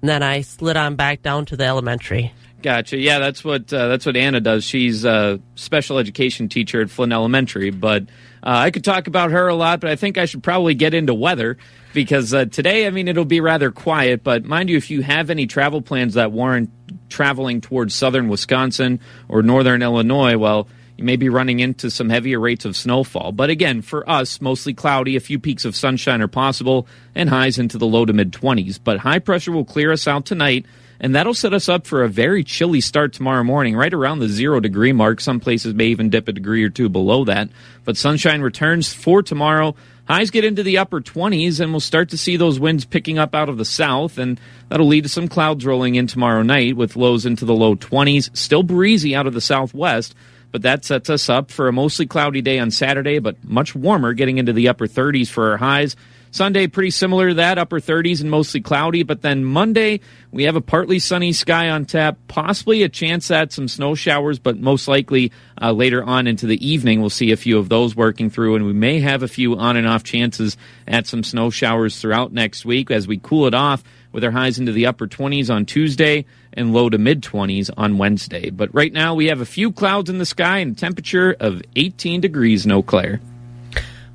[0.00, 2.32] and then I slid on back down to the elementary.
[2.62, 2.96] Gotcha.
[2.96, 4.64] Yeah, that's what uh, that's what Anna does.
[4.64, 7.68] She's a special education teacher at Flint Elementary.
[7.68, 8.04] But
[8.42, 10.94] uh, I could talk about her a lot, but I think I should probably get
[10.94, 11.58] into weather
[11.92, 14.24] because uh, today, I mean, it'll be rather quiet.
[14.24, 16.70] But mind you, if you have any travel plans that warrant
[17.10, 22.38] traveling towards southern Wisconsin or northern Illinois, well you may be running into some heavier
[22.38, 23.32] rates of snowfall.
[23.32, 27.58] But again, for us, mostly cloudy, a few peaks of sunshine are possible, and highs
[27.58, 28.78] into the low to mid 20s.
[28.82, 30.66] But high pressure will clear us out tonight,
[31.00, 34.28] and that'll set us up for a very chilly start tomorrow morning, right around the
[34.28, 35.20] zero degree mark.
[35.20, 37.48] Some places may even dip a degree or two below that.
[37.84, 39.74] But sunshine returns for tomorrow.
[40.06, 43.34] Highs get into the upper 20s, and we'll start to see those winds picking up
[43.34, 46.94] out of the south, and that'll lead to some clouds rolling in tomorrow night with
[46.94, 48.36] lows into the low 20s.
[48.36, 50.14] Still breezy out of the southwest,
[50.54, 54.12] but that sets us up for a mostly cloudy day on Saturday, but much warmer,
[54.12, 55.96] getting into the upper 30s for our highs.
[56.30, 59.02] Sunday, pretty similar to that, upper 30s and mostly cloudy.
[59.02, 59.98] But then Monday,
[60.30, 64.38] we have a partly sunny sky on tap, possibly a chance at some snow showers,
[64.38, 67.96] but most likely uh, later on into the evening, we'll see a few of those
[67.96, 71.50] working through, and we may have a few on and off chances at some snow
[71.50, 75.08] showers throughout next week as we cool it off with our highs into the upper
[75.08, 78.50] 20s on Tuesday and low to mid 20s on Wednesday.
[78.50, 81.62] But right now, we have a few clouds in the sky and a temperature of
[81.76, 83.20] 18 degrees, no Claire.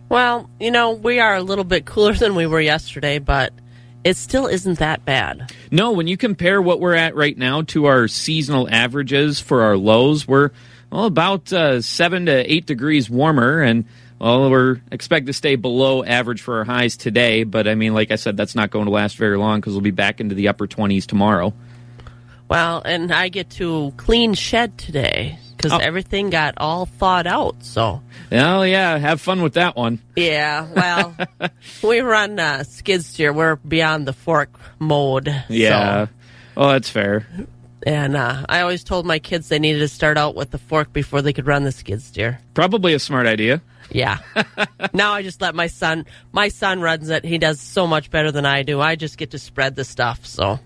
[0.10, 3.54] Well, you know, we are a little bit cooler than we were yesterday, but
[4.04, 5.54] it still isn't that bad.
[5.71, 9.78] No, when you compare what we're at right now to our seasonal averages for our
[9.78, 10.52] lows, we're
[10.91, 13.86] well about uh, seven to eight degrees warmer, and
[14.19, 17.43] well, we're expect to stay below average for our highs today.
[17.43, 19.82] But I mean, like I said, that's not going to last very long because we'll
[19.82, 21.54] be back into the upper twenties tomorrow.
[22.49, 25.77] Well, and I get to clean shed today because oh.
[25.77, 27.63] everything got all thawed out.
[27.63, 29.99] So, well, yeah, have fun with that one.
[30.15, 31.15] Yeah, well,
[31.83, 33.31] we run uh, skid steer.
[33.31, 35.27] We're beyond the fork mode.
[35.47, 36.12] Yeah, so.
[36.57, 37.27] oh, that's fair.
[37.83, 40.91] And uh, I always told my kids they needed to start out with the fork
[40.91, 42.39] before they could run the skid steer.
[42.53, 43.62] Probably a smart idea.
[43.91, 44.17] Yeah.
[44.93, 46.05] now I just let my son.
[46.31, 47.23] My son runs it.
[47.25, 48.81] He does so much better than I do.
[48.81, 50.25] I just get to spread the stuff.
[50.25, 50.59] So.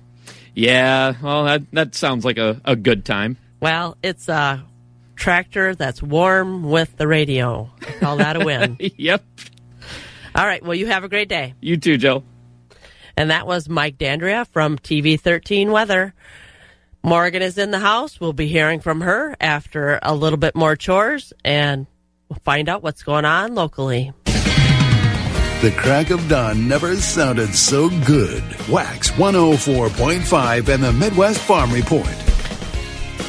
[0.56, 3.38] Yeah, well, that that sounds like a, a good time.
[3.60, 4.64] Well, it's a
[5.16, 7.72] tractor that's warm with the radio.
[8.00, 8.78] Call that a win.
[8.98, 9.24] yep.
[10.36, 10.64] All right.
[10.64, 11.54] Well, you have a great day.
[11.62, 12.24] You too, Joe.
[13.16, 16.14] And that was Mike Dandria from TV 13 Weather.
[17.04, 18.20] Morgan is in the house.
[18.20, 21.86] We'll be hearing from her after a little bit more chores and
[22.30, 24.14] we'll find out what's going on locally.
[25.64, 28.44] The crack of dawn never sounded so good.
[28.68, 32.06] Wax 104.5 and the Midwest Farm Report.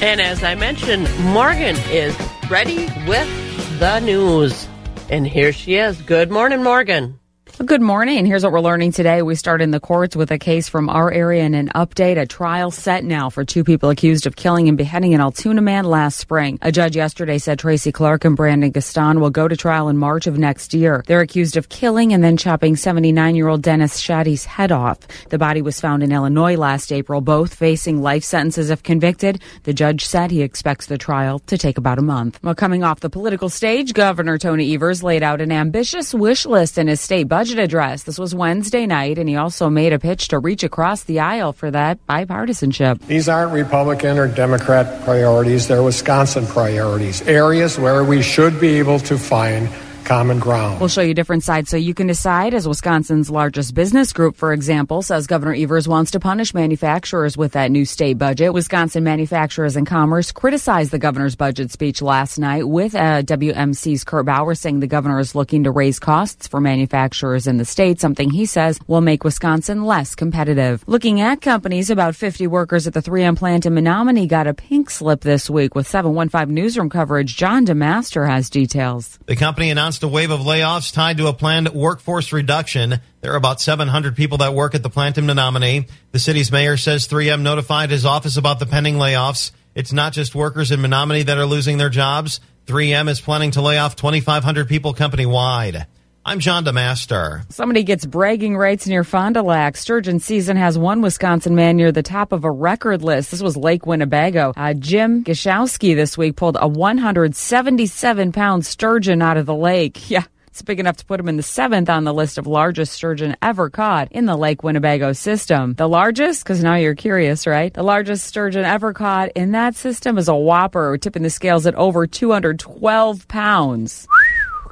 [0.03, 2.13] And as I mentioned, Morgan is
[2.51, 4.67] ready with the news.
[5.09, 6.03] And here she is.
[6.03, 7.21] Good morning, Morgan.
[7.63, 8.27] Good morning.
[8.27, 9.23] Here's what we're learning today.
[9.23, 12.21] We start in the courts with a case from our area and an update.
[12.21, 15.85] A trial set now for two people accused of killing and beheading an Altoona man
[15.85, 16.59] last spring.
[16.63, 20.27] A judge yesterday said Tracy Clark and Brandon Gaston will go to trial in March
[20.27, 21.05] of next year.
[21.07, 24.99] They're accused of killing and then chopping 79 year old Dennis Shaddy's head off.
[25.29, 29.41] The body was found in Illinois last April, both facing life sentences if convicted.
[29.63, 32.41] The judge said he expects the trial to take about a month.
[32.43, 36.79] Well, coming off the political stage, Governor Tony Evers laid out an ambitious wish list
[36.79, 38.05] in his state budget budget address.
[38.05, 41.53] This was Wednesday night, and he also made a pitch to reach across the aisle
[41.53, 43.07] for that bipartisanship.
[43.07, 48.99] These aren't Republican or Democrat priorities, they're Wisconsin priorities, areas where we should be able
[49.01, 49.69] to find
[50.05, 50.81] common ground.
[50.81, 52.55] We'll show you different sides so you can decide.
[52.55, 57.53] As Wisconsin's largest business group, for example, says Governor Evers wants to punish manufacturers with
[57.53, 58.53] that new state budget.
[58.53, 64.27] Wisconsin Manufacturers and Commerce criticized the governor's budget speech last night with uh, WMC's Kurt
[64.27, 68.31] Bauer saying the governor is looking to raise costs for manufacturers in the state, something
[68.31, 70.85] he says will make Wisconsin less competitive.
[70.87, 74.91] Looking at companies, about 50 workers at the 3M plant in Menomonie got a pink
[74.91, 77.37] slip this week with 715 newsroom coverage.
[77.37, 79.19] John DeMaster has details.
[79.27, 82.99] The company announced announced a wave of layoffs tied to a planned workforce reduction.
[83.21, 85.89] There are about 700 people that work at the plant in Menomonie.
[86.11, 89.53] The city's mayor says 3M notified his office about the pending layoffs.
[89.77, 92.41] It's not just workers in Menomonie that are losing their jobs.
[92.67, 95.87] 3M is planning to lay off 2,500 people company wide.
[96.27, 97.53] I'm John DeMaster.
[97.53, 99.77] Somebody gets bragging rights near Fond du Lac.
[99.77, 103.31] Sturgeon season has one Wisconsin man near the top of a record list.
[103.31, 104.55] This was Lake Winnebago.
[104.57, 110.11] Uh, Jim Gashowski this week pulled a 177 pound sturgeon out of the lake.
[110.15, 110.25] Yeah.
[110.49, 113.37] It's big enough to put him in the seventh on the list of largest sturgeon
[113.43, 115.75] ever caught in the Lake Winnebago system.
[115.75, 117.75] The largest, because now you're curious, right?
[117.75, 121.75] The largest sturgeon ever caught in that system is a whopper, tipping the scales at
[121.75, 124.07] over 212 pounds.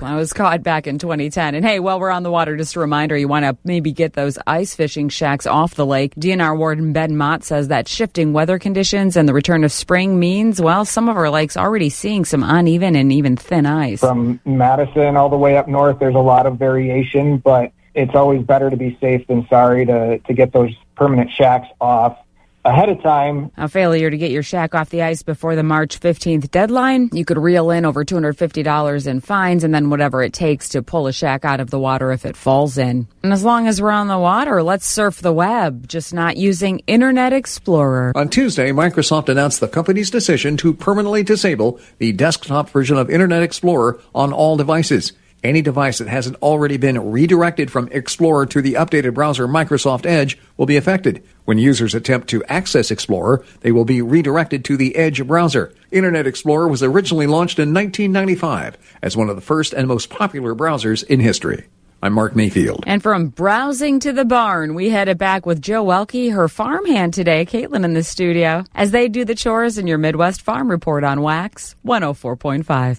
[0.02, 1.54] I was caught back in 2010.
[1.54, 4.12] And hey, while we're on the water, just a reminder, you want to maybe get
[4.14, 6.14] those ice fishing shacks off the lake.
[6.16, 10.60] DNR warden Ben Mott says that shifting weather conditions and the return of spring means,
[10.60, 14.00] well, some of our lakes already seeing some uneven and even thin ice.
[14.00, 18.42] From Madison all the way up north, there's a lot of variation, but it's always
[18.42, 22.18] better to be safe than sorry to, to get those permanent shacks off
[22.64, 23.51] ahead of time.
[23.57, 27.25] A failure to get your shack off the ice before the March 15th deadline, you
[27.25, 31.12] could reel in over $250 in fines and then whatever it takes to pull a
[31.12, 33.07] shack out of the water if it falls in.
[33.22, 36.81] And as long as we're on the water, let's surf the web, just not using
[36.87, 38.12] Internet Explorer.
[38.14, 43.42] On Tuesday, Microsoft announced the company's decision to permanently disable the desktop version of Internet
[43.42, 45.12] Explorer on all devices.
[45.42, 50.38] Any device that hasn't already been redirected from Explorer to the updated browser Microsoft Edge
[50.56, 51.25] will be affected.
[51.46, 55.75] When users attempt to access Explorer, they will be redirected to the Edge browser.
[55.90, 60.54] Internet Explorer was originally launched in 1995 as one of the first and most popular
[60.54, 61.66] browsers in history.
[62.04, 62.85] I'm Mark Mayfield.
[62.87, 67.46] And from browsing to the barn, we headed back with Joe Welke, her farmhand today,
[67.46, 71.21] Caitlin in the studio, as they do the chores in your Midwest Farm Report on
[71.21, 72.98] Wax 104.5.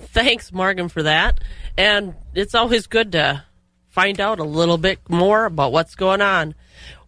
[0.00, 1.40] Thanks, Morgan, for that.
[1.76, 3.44] And it's always good to
[3.88, 6.54] find out a little bit more about what's going on.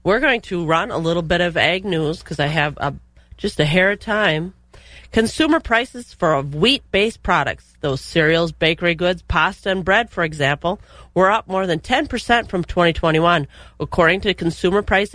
[0.04, 2.94] We're going to run a little bit of ag news because I have a,
[3.36, 4.54] just a hair of time.
[5.12, 10.80] Consumer prices for wheat based products, those cereals, bakery goods, pasta, and bread, for example,
[11.14, 13.46] were up more than 10% from 2021,
[13.78, 15.14] according to Consumer Price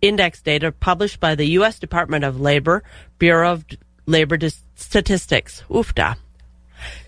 [0.00, 1.78] Index data published by the U.S.
[1.78, 2.84] Department of Labor,
[3.18, 3.64] Bureau of
[4.06, 4.38] Labor
[4.76, 6.16] Statistics, UFTA.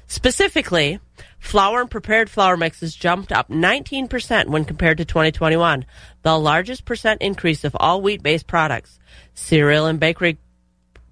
[0.06, 1.00] Specifically,
[1.38, 5.84] flour and prepared flour mixes jumped up 19% when compared to 2021,
[6.22, 8.98] the largest percent increase of all wheat based products.
[9.34, 10.38] Cereal and bakery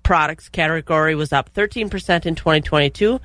[0.03, 3.20] products category was up 13% in 2022,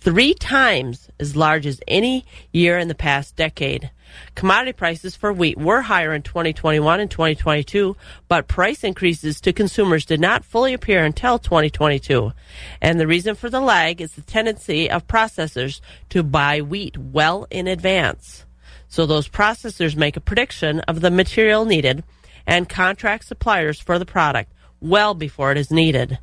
[0.00, 3.90] three times as large as any year in the past decade.
[4.34, 7.96] Commodity prices for wheat were higher in 2021 and 2022,
[8.28, 12.32] but price increases to consumers did not fully appear until 2022.
[12.80, 15.80] And the reason for the lag is the tendency of processors
[16.10, 18.44] to buy wheat well in advance.
[18.88, 22.02] So those processors make a prediction of the material needed
[22.46, 26.18] and contract suppliers for the product well before it is needed.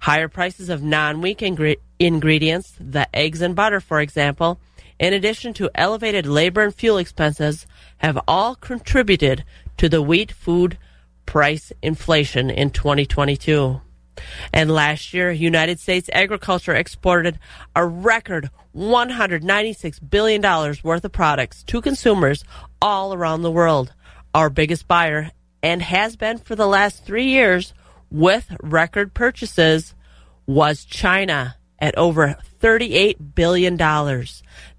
[0.00, 4.58] Higher prices of non wheat ingre- ingredients, the eggs and butter, for example,
[4.98, 7.66] in addition to elevated labor and fuel expenses,
[7.98, 9.44] have all contributed
[9.76, 10.78] to the wheat food
[11.26, 13.80] price inflation in 2022.
[14.52, 17.38] And last year, United States agriculture exported
[17.74, 20.42] a record $196 billion
[20.82, 22.44] worth of products to consumers
[22.80, 23.92] all around the world.
[24.34, 25.30] Our biggest buyer,
[25.62, 27.74] and has been for the last three years,
[28.10, 29.94] with record purchases
[30.46, 33.76] was China at over $38 billion.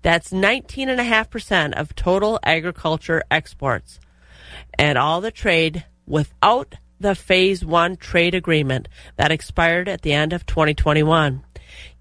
[0.07, 3.99] That's 19.5% of total agriculture exports.
[4.79, 8.87] And all the trade without the Phase 1 trade agreement
[9.17, 11.43] that expired at the end of 2021.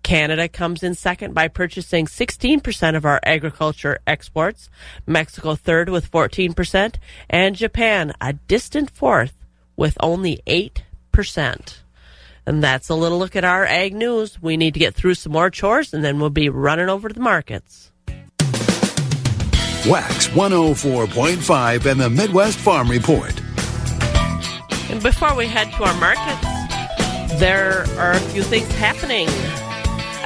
[0.05, 4.71] Canada comes in second by purchasing 16% of our agriculture exports,
[5.05, 6.95] Mexico third with 14%,
[7.29, 9.35] and Japan a distant fourth
[9.75, 11.83] with only 8 percent
[12.47, 14.41] And that's a little look at our ag news.
[14.41, 17.13] We need to get through some more chores and then we'll be running over to
[17.13, 17.91] the markets.
[19.89, 23.41] Wax 104.5 and the Midwest Farm Report.
[24.91, 29.29] And before we head to our markets, there are a few things happening.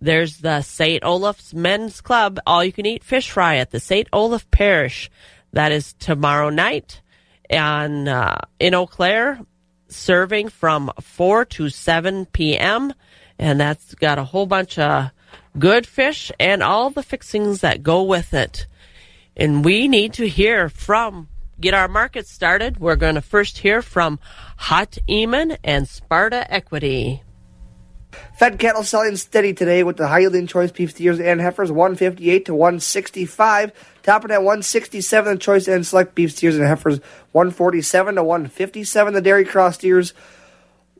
[0.00, 1.04] there's the St.
[1.04, 4.08] Olaf's Men's Club all you can eat fish fry at the St.
[4.12, 5.10] Olaf Parish.
[5.52, 7.01] That is tomorrow night
[7.52, 9.40] on uh, in Eau Claire,
[9.88, 12.92] serving from 4 to 7 p.m.
[13.38, 15.10] And that's got a whole bunch of
[15.58, 18.66] good fish and all the fixings that go with it.
[19.36, 21.28] And we need to hear from,
[21.60, 22.78] get our market started.
[22.78, 24.18] We're going to first hear from
[24.56, 27.22] Hot Eamon and Sparta Equity.
[28.34, 32.46] Fed cattle selling steady today with the high yielding choice beef steers and heifers 158
[32.46, 33.72] to 165.
[34.02, 37.00] Topping at 167, the choice and select beef steers and heifers
[37.32, 39.14] 147 to 157.
[39.14, 40.12] The dairy cross steers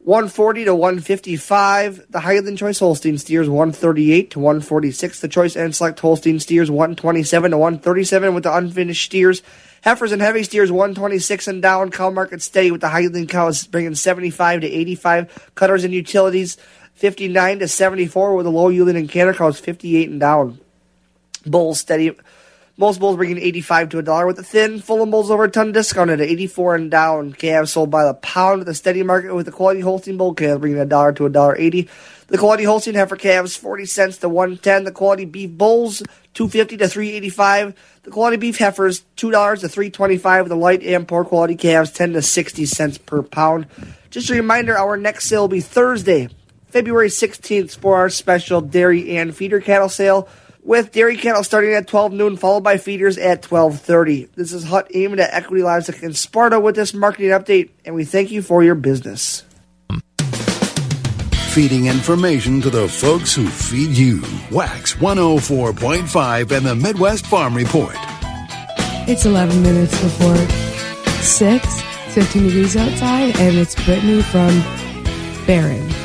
[0.05, 2.07] 140 to 155.
[2.11, 5.21] The higher than choice Holstein steers 138 to 146.
[5.21, 9.43] The choice and select Holstein steers 127 to 137 with the unfinished steers
[9.83, 11.91] Heifers and heavy steers 126 and down.
[11.91, 15.51] Cow market steady with the Highland cows bringing 75 to 85.
[15.57, 16.57] Cutters and utilities
[16.95, 20.61] 59 to 74 with the low yielding and canner cows 58 and down.
[21.45, 22.17] Bulls steady.
[22.83, 24.81] Most bulls bringing 85 to a dollar with the thin.
[24.81, 27.33] Full bulls over a ton discounted at 84 and down.
[27.33, 30.61] Calves sold by the pound at the steady market with the quality Holstein bull calves
[30.61, 31.89] bringing a dollar to a dollar 80.
[32.27, 34.83] The quality Holstein heifer calves 40 cents to 110.
[34.83, 36.03] The quality beef bulls
[36.35, 37.75] 250 to 385.
[38.03, 40.49] The quality beef heifers $2 to 325.
[40.49, 43.69] The light and poor quality calves 10 to 60 cents per pound.
[44.11, 46.31] Just a reminder, our next sale will be Thursday,
[46.67, 50.29] February 16th for our special dairy and feeder cattle sale
[50.63, 54.29] with dairy cattle starting at 12 noon, followed by feeders at 12:30.
[54.37, 58.05] This is Hut aimed at Equity Livestock in Sparta with this marketing update, and we
[58.05, 59.43] thank you for your business.
[61.51, 64.23] Feeding information to the folks who feed you.
[64.51, 67.95] Wax 104.5 and the Midwest Farm Report.
[69.07, 70.37] It's 11 minutes before
[71.21, 71.83] 6,
[72.15, 74.63] 15 degrees outside, and it's Brittany from
[75.47, 76.02] Barron.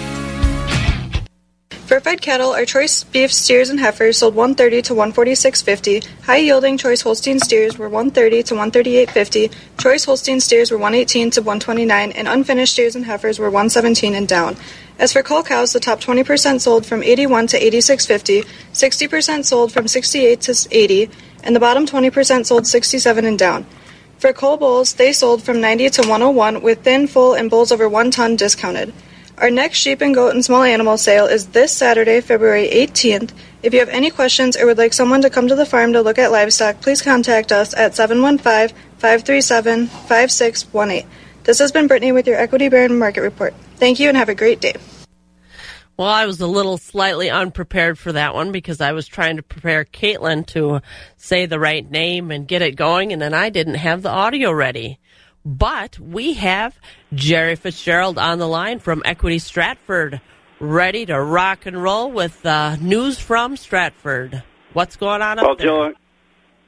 [1.87, 6.05] For fed cattle, our choice beef steers and heifers sold 130 to 146.50.
[6.23, 9.53] High yielding choice Holstein steers were 130 to 138.50.
[9.79, 14.27] Choice Holstein steers were 118 to 129, and unfinished steers and heifers were 117 and
[14.27, 14.57] down.
[14.99, 19.87] As for cull cows, the top 20% sold from 81 to 86.50, 60% sold from
[19.87, 21.09] 68 to 80,
[21.45, 23.65] and the bottom 20% sold 67 and down.
[24.19, 27.87] For cull bulls, they sold from 90 to 101, with thin, full, and bulls over
[27.87, 28.91] one ton discounted.
[29.37, 33.33] Our next sheep and goat and small animal sale is this Saturday, February 18th.
[33.61, 36.01] If you have any questions or would like someone to come to the farm to
[36.01, 41.07] look at livestock, please contact us at 715 537 5618.
[41.43, 43.53] This has been Brittany with your Equity Barron Market Report.
[43.75, 44.73] Thank you and have a great day.
[45.97, 49.43] Well, I was a little slightly unprepared for that one because I was trying to
[49.43, 50.81] prepare Caitlin to
[51.15, 54.51] say the right name and get it going, and then I didn't have the audio
[54.51, 54.99] ready.
[55.47, 56.77] But we have
[57.13, 60.19] Jerry Fitzgerald on the line from Equity Stratford,
[60.59, 64.43] ready to rock and roll with uh, news from Stratford.
[64.73, 65.65] What's going on up Well, there?
[65.65, 65.91] Jill,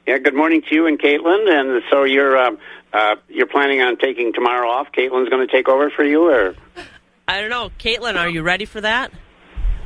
[0.06, 1.50] yeah, good morning to you and Caitlin.
[1.50, 2.56] And so you're um,
[2.94, 4.86] uh, you're planning on taking tomorrow off.
[4.96, 6.54] Caitlin's going to take over for you, or
[7.28, 7.70] I don't know.
[7.78, 9.12] Caitlin, are you ready for that?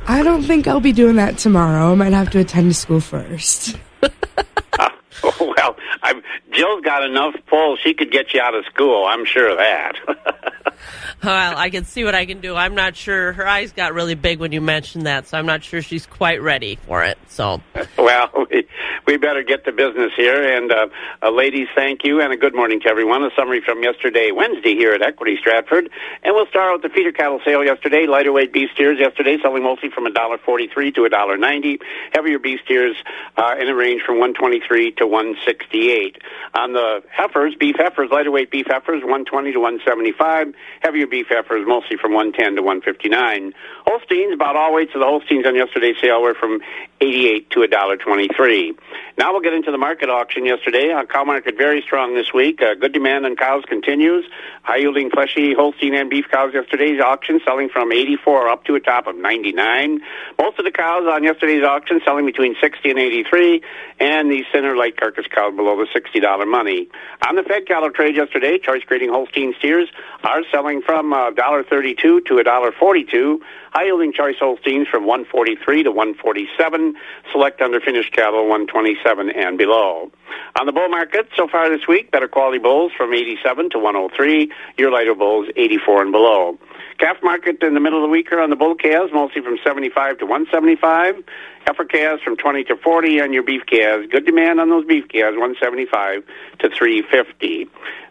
[0.07, 1.91] I don't think I'll be doing that tomorrow.
[1.91, 3.77] I might have to attend school first.
[5.23, 9.05] oh, well, I'm, Jill's got enough pull; she could get you out of school.
[9.05, 10.74] I'm sure of that.
[11.23, 12.55] Well, I can see what I can do.
[12.55, 13.33] I'm not sure.
[13.33, 16.41] Her eyes got really big when you mentioned that, so I'm not sure she's quite
[16.41, 17.17] ready for it.
[17.29, 17.61] So,
[17.97, 18.67] well, we,
[19.07, 20.55] we better get to business here.
[20.55, 20.87] And uh,
[21.23, 23.23] uh, ladies, thank you, and a good morning to everyone.
[23.23, 25.89] A summary from yesterday, Wednesday, here at Equity Stratford,
[26.23, 28.05] and we'll start with the feeder cattle sale yesterday.
[28.07, 31.79] Lighter weight beef steers yesterday selling mostly from a dollar forty-three to a dollar ninety.
[32.13, 32.95] Heavier beef steers
[33.37, 36.17] uh, in a range from one twenty-three to one sixty-eight.
[36.53, 40.53] On the heifers, beef heifers, lighter weight beef heifers, one twenty to one seventy-five.
[40.81, 43.53] Heavier beef heifers mostly from 110 to 159.
[43.87, 46.61] Holsteins, about all weights of the Holsteins on yesterday's sale were from
[47.01, 48.77] 88 to $1.23.
[49.17, 50.91] Now we'll get into the market auction yesterday.
[50.91, 52.61] Uh, cow market very strong this week.
[52.61, 54.25] Uh, good demand on cows continues.
[54.63, 58.79] High yielding fleshy Holstein and beef cows yesterday's auction selling from 84 up to a
[58.79, 60.01] top of 99.
[60.39, 63.61] Most of the cows on yesterday's auction selling between 60 and 83
[63.99, 66.87] and the center light carcass cows below the $60 money.
[67.27, 69.89] On the fed cattle trade yesterday, choice grading Holstein steers
[70.23, 73.39] are selling from uh, $1.32 to $1.42.
[73.73, 76.95] High yielding choice Holsteins from 143 to 147.
[77.33, 80.09] Select underfinished cattle 127 and below.
[80.57, 84.49] On the bull market so far this week, better quality bulls from 87 to 103.
[84.77, 86.57] Your lighter bulls 84 and below.
[86.99, 89.57] Calf market in the middle of the week are on the bull calves, mostly from
[89.61, 91.21] 75 to 175.
[91.65, 94.07] Heifer calves from 20 to 40 on your beef calves.
[94.09, 96.23] Good demand on those beef calves, 175
[96.59, 97.67] to 350.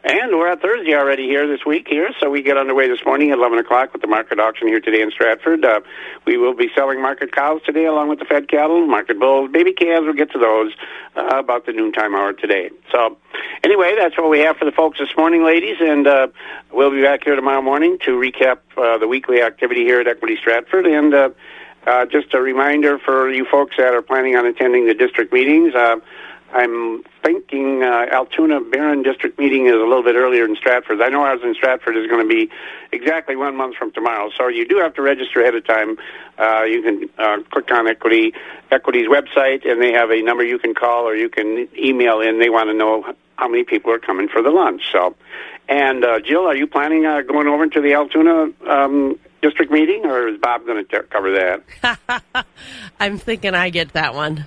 [0.07, 3.31] And we're at Thursday already here this week here, so we get underway this morning
[3.31, 5.65] at 11 o'clock with the market auction here today in Stratford.
[5.65, 5.81] Uh,
[6.27, 9.73] we will be selling market cows today along with the fed cattle, market bulls, baby
[9.73, 10.05] calves.
[10.05, 10.73] We'll get to those
[11.17, 12.69] uh, about the noontime hour today.
[12.93, 13.17] So
[13.63, 16.27] anyway, that's what we have for the folks this morning, ladies, and uh,
[16.71, 20.37] we'll be back here tomorrow morning to recap uh, the weekly activity here at Equity
[20.37, 21.31] Stratford and uh,
[21.87, 25.75] uh, just a reminder for you folks that are planning on attending the district meetings.
[25.75, 25.97] Uh,
[26.55, 31.03] I'm thinking uh, Altoona Barron district meeting is a little bit earlier in Stratford.
[31.03, 32.49] I know ours in Stratford is going to be
[32.93, 35.99] exactly one month from tomorrow, so you do have to register ahead of time.
[36.39, 38.35] Uh, you can uh, click on Equity
[38.71, 42.39] Equity's website, and they have a number you can call or you can email in.
[42.39, 44.83] They want to know how many people are coming for the lunch.
[44.93, 45.17] So,
[45.69, 50.07] and uh, Jill, are you planning uh, going over to the Altoona um, district meeting,
[50.07, 52.47] or is Bob going to cover that?
[53.01, 54.47] I'm thinking I get that one.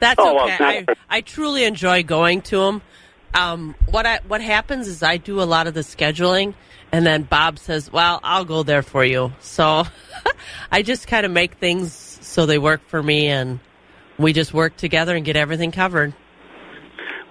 [0.00, 0.84] That's Oh, okay.
[0.86, 2.82] not- I, I truly enjoy going to them.
[3.34, 6.54] Um, what I what happens is I do a lot of the scheduling,
[6.92, 9.84] and then Bob says, "Well, I'll go there for you." So
[10.72, 13.60] I just kind of make things so they work for me, and
[14.18, 16.14] we just work together and get everything covered.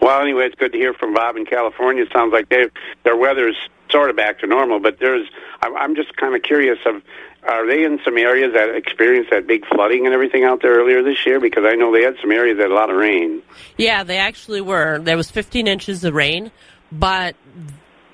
[0.01, 2.03] Well, anyway, it's good to hear from Bob in California.
[2.03, 2.67] It sounds like they
[3.03, 3.55] their weather's
[3.89, 5.27] sort of back to normal, but there's
[5.63, 7.01] I'm, I'm just kind of curious of
[7.47, 11.03] are they in some areas that experienced that big flooding and everything out there earlier
[11.03, 11.39] this year?
[11.39, 13.41] Because I know they had some areas that had a lot of rain.
[13.77, 14.99] Yeah, they actually were.
[14.99, 16.51] There was 15 inches of rain,
[16.91, 17.35] but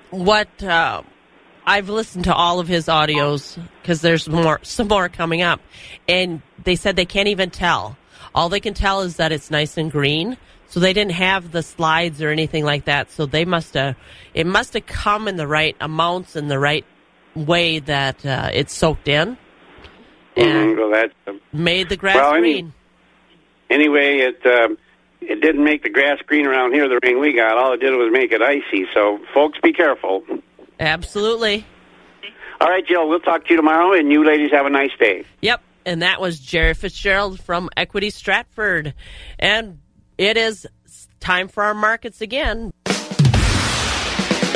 [0.09, 1.01] what uh,
[1.65, 5.61] I've listened to all of his audios because there's more, some more coming up,
[6.07, 7.97] and they said they can't even tell.
[8.35, 10.37] All they can tell is that it's nice and green.
[10.67, 13.11] So they didn't have the slides or anything like that.
[13.11, 13.97] So they must have,
[14.33, 16.85] it must have come in the right amounts and the right
[17.35, 19.37] way that uh, it's soaked in
[20.35, 22.73] And well, that um, made the grass well, any- green.
[23.69, 24.77] anyway, it um,
[25.21, 26.87] it didn't make the grass green around here.
[26.89, 28.85] The rain we got, all it did was make it icy.
[28.93, 30.23] So, folks, be careful.
[30.79, 31.65] Absolutely.
[32.59, 33.07] All right, Jill.
[33.07, 35.23] We'll talk to you tomorrow, and you ladies have a nice day.
[35.41, 35.61] Yep.
[35.85, 38.93] And that was Jerry Fitzgerald from Equity Stratford.
[39.39, 39.79] And
[40.17, 40.67] it is
[41.19, 42.71] time for our markets again.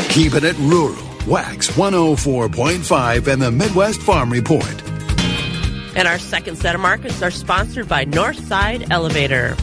[0.09, 0.95] Keeping it rural.
[1.27, 4.83] Wax 104.5 and the Midwest Farm Report.
[5.95, 9.55] And our second set of markets are sponsored by Northside Elevator.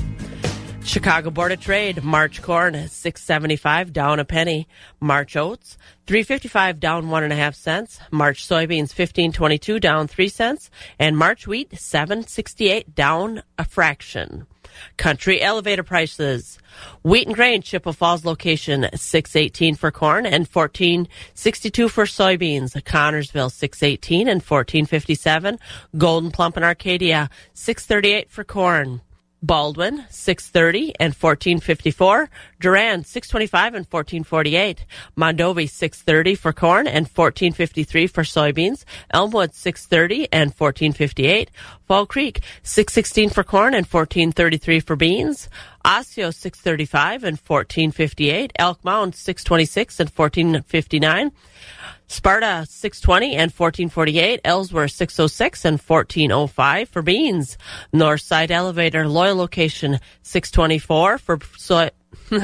[0.85, 4.67] Chicago Board of Trade, March corn, six seventy five down a penny.
[5.01, 8.01] March oats, three fifty five down one and a half cents.
[8.11, 13.43] March soybeans, fifteen twenty two down three cents, and March wheat, seven sixty eight down
[13.59, 14.47] a fraction.
[14.97, 16.59] Country elevator prices.
[17.03, 22.05] Wheat and grain, Chippewa Falls location, six eighteen for corn and fourteen sixty two for
[22.05, 22.73] soybeans.
[22.83, 25.59] Connorsville, six eighteen and fourteen fifty seven.
[25.97, 29.03] Gold'n Plump and Arcadia, six thirty eight for corn.
[29.43, 32.31] Baldwin, 630 and 1454.
[32.61, 34.85] Durand, 625 and 1448.
[35.17, 38.85] Mondovi, 630 for corn and 1453 for soybeans.
[39.13, 41.51] Elmwood, 630 and 1458.
[41.87, 45.49] Fall Creek, 616 for corn and 1433 for beans.
[45.85, 48.53] Osseo, 635 and 1458.
[48.57, 51.33] Elk Mound, 626 and 1459.
[52.13, 57.57] Sparta 620 and 1448, Ellsworth 606 and 1405 for beans.
[57.91, 61.89] Northside Elevator, Loyal location 624 for soy.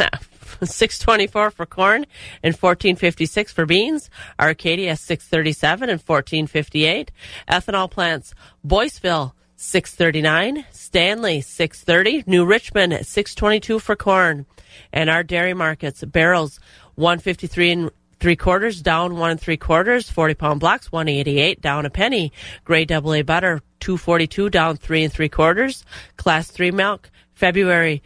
[0.65, 2.07] 624 for corn
[2.43, 4.09] and 1456 for beans.
[4.41, 7.13] Arcadia 637 and 1458.
[7.47, 8.35] Ethanol plants,
[8.67, 14.47] Boyceville 639, Stanley 630, New Richmond 622 for corn.
[14.95, 16.59] And our dairy markets, barrels
[16.95, 17.91] 153 and
[18.21, 22.33] three quarters down one and three quarters 40 pound blocks 188 down a penny.
[22.65, 25.85] Gray double a butter 242 down three and three quarters.
[26.17, 28.03] Class three milk february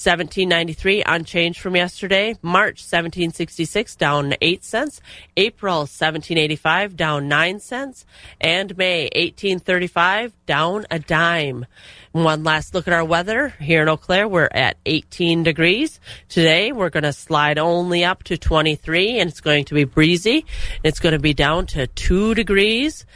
[0.00, 2.34] 1793 unchanged from yesterday.
[2.40, 5.02] March 1766 down 8 cents.
[5.36, 8.06] April 1785 down 9 cents.
[8.40, 11.66] And may 1835 down a dime
[12.12, 14.26] one last look at our weather here in Eau Claire.
[14.26, 16.00] We're at 18 degrees.
[16.28, 20.44] Today we're going to slide only up to 23 and it's going to be breezy.
[20.82, 23.06] It's going to be down to 2 degrees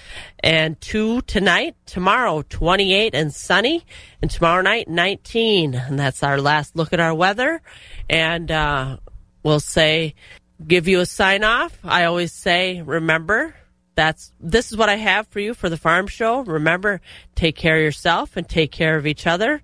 [0.41, 1.75] and 2 tonight.
[1.87, 3.85] Tomorrow 28 and sunny
[4.23, 5.75] and tomorrow night 19.
[5.75, 7.63] And that's our last look at our weather.
[8.09, 8.99] And uh,
[9.43, 10.15] we'll say,
[10.65, 11.77] give you a sign off.
[11.83, 13.57] I always say, remember,
[13.95, 16.41] that's this is what I have for you for the farm show.
[16.43, 17.01] Remember,
[17.35, 19.63] take care of yourself and take care of each other.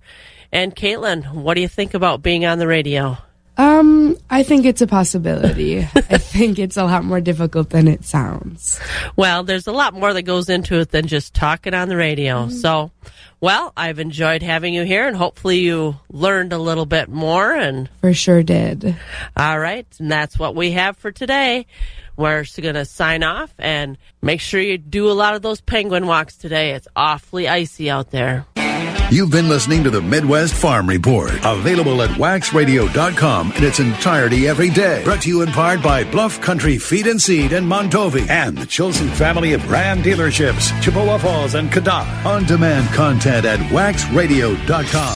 [0.51, 3.17] And Caitlin, what do you think about being on the radio?
[3.57, 5.79] Um, I think it's a possibility.
[5.95, 8.79] I think it's a lot more difficult than it sounds.
[9.15, 12.45] Well, there's a lot more that goes into it than just talking on the radio.
[12.45, 12.55] Mm-hmm.
[12.55, 12.91] So,
[13.39, 17.89] well, I've enjoyed having you here and hopefully you learned a little bit more and
[17.99, 18.95] For sure did.
[19.35, 21.67] all right, and that's what we have for today.
[22.21, 26.07] We're going to sign off and make sure you do a lot of those penguin
[26.07, 26.71] walks today.
[26.71, 28.45] It's awfully icy out there.
[29.11, 34.69] You've been listening to the Midwest Farm Report, available at waxradio.com in its entirety every
[34.69, 35.03] day.
[35.03, 38.65] Brought to you in part by Bluff Country Feed and Seed in Mondovi and the
[38.65, 42.25] Chilson family of Ram dealerships, Chippewa Falls and Cadott.
[42.25, 45.15] On demand content at waxradio.com.